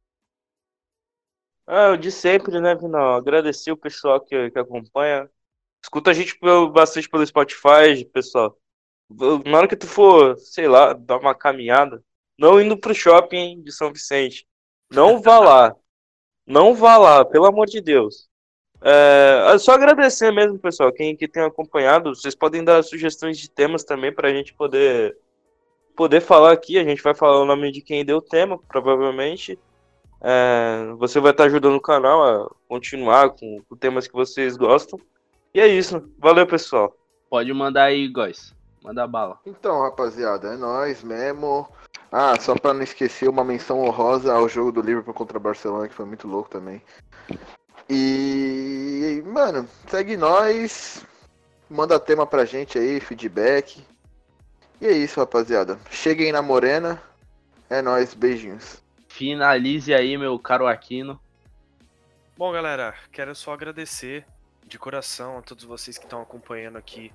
Ah, 1.66 1.90
eu 1.90 1.98
de 1.98 2.12
sempre, 2.12 2.60
né, 2.60 2.76
Vinal? 2.76 3.16
Agradecer 3.16 3.72
o 3.72 3.78
pessoal 3.78 4.20
que, 4.20 4.52
que 4.52 4.60
acompanha. 4.60 5.30
Escuta 5.82 6.12
a 6.12 6.14
gente 6.14 6.38
bastante 6.72 7.10
pelo 7.10 7.26
Spotify, 7.26 8.06
pessoal. 8.12 8.58
Na 9.46 9.58
hora 9.58 9.68
que 9.68 9.76
tu 9.76 9.88
for, 9.88 10.38
sei 10.38 10.68
lá, 10.68 10.94
dar 10.94 11.18
uma 11.18 11.36
caminhada, 11.36 12.04
não 12.38 12.60
indo 12.60 12.78
pro 12.78 12.94
shopping 12.94 13.62
de 13.62 13.72
São 13.72 13.92
Vicente, 13.94 14.46
não 14.94 15.20
vá 15.22 15.40
lá. 15.40 15.76
Não 16.46 16.76
vá 16.76 16.98
lá, 16.98 17.26
pelo 17.26 17.46
amor 17.46 17.68
de 17.68 17.82
Deus. 17.82 18.30
É, 18.82 19.54
é, 19.54 19.58
só 19.58 19.72
agradecer 19.72 20.30
mesmo, 20.32 20.60
pessoal, 20.60 20.92
quem 20.92 21.16
que 21.16 21.28
tem 21.28 21.44
acompanhado. 21.44 22.14
Vocês 22.14 22.36
podem 22.36 22.64
dar 22.64 22.84
sugestões 22.84 23.38
de 23.38 23.50
temas 23.50 23.84
também 23.84 24.14
para 24.14 24.28
a 24.28 24.34
gente 24.34 24.54
poder 24.54 25.18
poder 25.96 26.22
falar 26.22 26.52
aqui. 26.52 26.78
A 26.78 26.84
gente 26.84 27.02
vai 27.02 27.14
falar 27.14 27.42
o 27.42 27.46
nome 27.46 27.72
de 27.72 27.82
quem 27.82 28.04
deu 28.04 28.18
o 28.18 28.22
tema, 28.22 28.60
provavelmente. 28.68 29.58
É, 30.20 30.94
você 30.98 31.20
vai 31.20 31.32
estar 31.32 31.46
ajudando 31.46 31.76
o 31.76 31.82
canal 31.82 32.24
a 32.24 32.50
continuar 32.68 33.30
com, 33.32 33.62
com 33.68 33.76
temas 33.76 34.08
que 34.08 34.14
vocês 34.14 34.58
gostam. 34.58 35.00
E 35.54 35.60
é 35.60 35.68
isso. 35.68 36.10
Valeu, 36.18 36.46
pessoal. 36.46 36.96
Pode 37.30 37.54
mandar 37.54 37.86
aí, 37.86 38.08
guys. 38.08 38.54
Manda 38.84 39.08
bala. 39.08 39.40
Então, 39.46 39.82
rapaziada, 39.82 40.54
é 40.54 40.58
nóis 40.58 41.04
mesmo. 41.04 41.70
Ah, 42.16 42.40
só 42.40 42.54
pra 42.54 42.76
não 42.76 42.84
esquecer 42.84 43.28
uma 43.28 43.44
menção 43.44 43.82
honrosa 43.82 44.32
ao 44.32 44.48
jogo 44.48 44.72
do 44.72 44.82
Liverpool 44.82 45.16
contra 45.16 45.36
o 45.36 45.42
Barcelona, 45.42 45.88
que 45.88 45.96
foi 45.96 46.06
muito 46.06 46.28
louco 46.28 46.48
também. 46.48 46.80
E, 47.90 49.24
mano, 49.26 49.68
segue 49.88 50.16
nós. 50.16 51.04
Manda 51.68 52.00
tema 52.00 52.28
pra 52.28 52.46
gente 52.46 52.78
aí, 52.78 53.00
feedback. 53.00 53.84
E 54.80 54.86
é 54.86 54.92
isso, 54.92 55.20
rapaziada. 55.20 55.80
Cheguem 55.90 56.32
na 56.32 56.44
Morena. 56.44 57.02
É 57.68 57.82
nóis, 57.82 58.14
beijinhos. 58.14 58.80
Finalize 59.08 59.92
aí, 59.92 60.16
meu 60.16 60.38
caro 60.38 60.68
Aquino. 60.68 61.20
Bom, 62.38 62.52
galera, 62.52 62.94
quero 63.12 63.34
só 63.34 63.54
agradecer 63.54 64.24
de 64.68 64.78
coração 64.78 65.40
a 65.40 65.42
todos 65.42 65.64
vocês 65.64 65.98
que 65.98 66.04
estão 66.04 66.22
acompanhando 66.22 66.78
aqui 66.78 67.12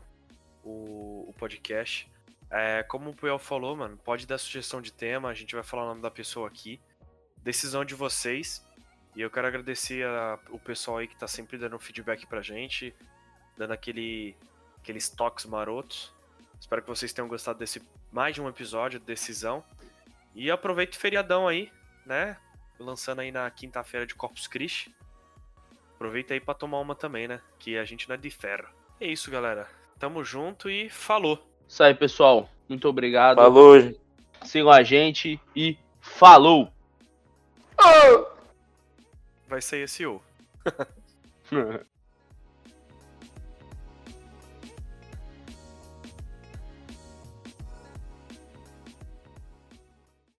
o, 0.64 1.24
o 1.28 1.34
podcast. 1.38 2.10
É, 2.50 2.82
como 2.82 3.10
o 3.10 3.14
Puyol 3.14 3.38
falou, 3.38 3.76
mano, 3.76 3.96
pode 3.98 4.26
dar 4.26 4.38
sugestão 4.38 4.80
de 4.80 4.92
tema, 4.92 5.28
a 5.28 5.34
gente 5.34 5.54
vai 5.54 5.62
falar 5.62 5.84
o 5.84 5.88
nome 5.88 6.00
da 6.00 6.10
pessoa 6.10 6.48
aqui. 6.48 6.80
Decisão 7.42 7.84
de 7.84 7.94
vocês. 7.94 8.66
E 9.14 9.20
eu 9.20 9.30
quero 9.30 9.46
agradecer 9.46 10.06
a, 10.06 10.38
o 10.50 10.58
pessoal 10.58 10.98
aí 10.98 11.08
que 11.08 11.16
tá 11.16 11.26
sempre 11.26 11.58
dando 11.58 11.78
feedback 11.78 12.26
pra 12.26 12.40
gente, 12.40 12.94
dando 13.56 13.72
aquele, 13.72 14.36
aqueles 14.78 15.08
toques 15.08 15.44
marotos. 15.44 16.14
Espero 16.60 16.82
que 16.82 16.88
vocês 16.88 17.12
tenham 17.12 17.28
gostado 17.28 17.58
desse 17.58 17.82
mais 18.10 18.34
de 18.34 18.40
um 18.40 18.48
episódio 18.48 18.98
de 18.98 19.06
Decisão. 19.06 19.64
E 20.34 20.50
aproveite 20.50 20.96
o 20.96 21.00
feriadão 21.00 21.48
aí, 21.48 21.70
né? 22.06 22.36
Lançando 22.78 23.20
aí 23.20 23.32
na 23.32 23.50
quinta-feira 23.50 24.06
de 24.06 24.14
Corpus 24.14 24.46
Christi. 24.46 24.94
aproveita 25.94 26.34
aí 26.34 26.40
pra 26.40 26.54
tomar 26.54 26.78
uma 26.80 26.94
também, 26.94 27.26
né? 27.26 27.40
Que 27.58 27.76
a 27.76 27.84
gente 27.84 28.08
não 28.08 28.14
é 28.14 28.18
de 28.18 28.30
ferro. 28.30 28.68
É 29.00 29.06
isso, 29.06 29.30
galera. 29.30 29.68
Tamo 29.98 30.24
junto 30.24 30.70
e 30.70 30.88
falou. 30.88 31.44
Isso 31.68 31.82
aí, 31.82 31.94
pessoal. 31.94 32.48
Muito 32.68 32.88
obrigado. 32.88 33.36
Falou. 33.36 33.94
Sigam 34.42 34.70
a 34.70 34.82
gente 34.82 35.40
e 35.54 35.76
falou! 36.00 36.72
Vai 39.46 39.60
sair 39.60 39.82
esse 39.82 40.06
O. 40.06 40.20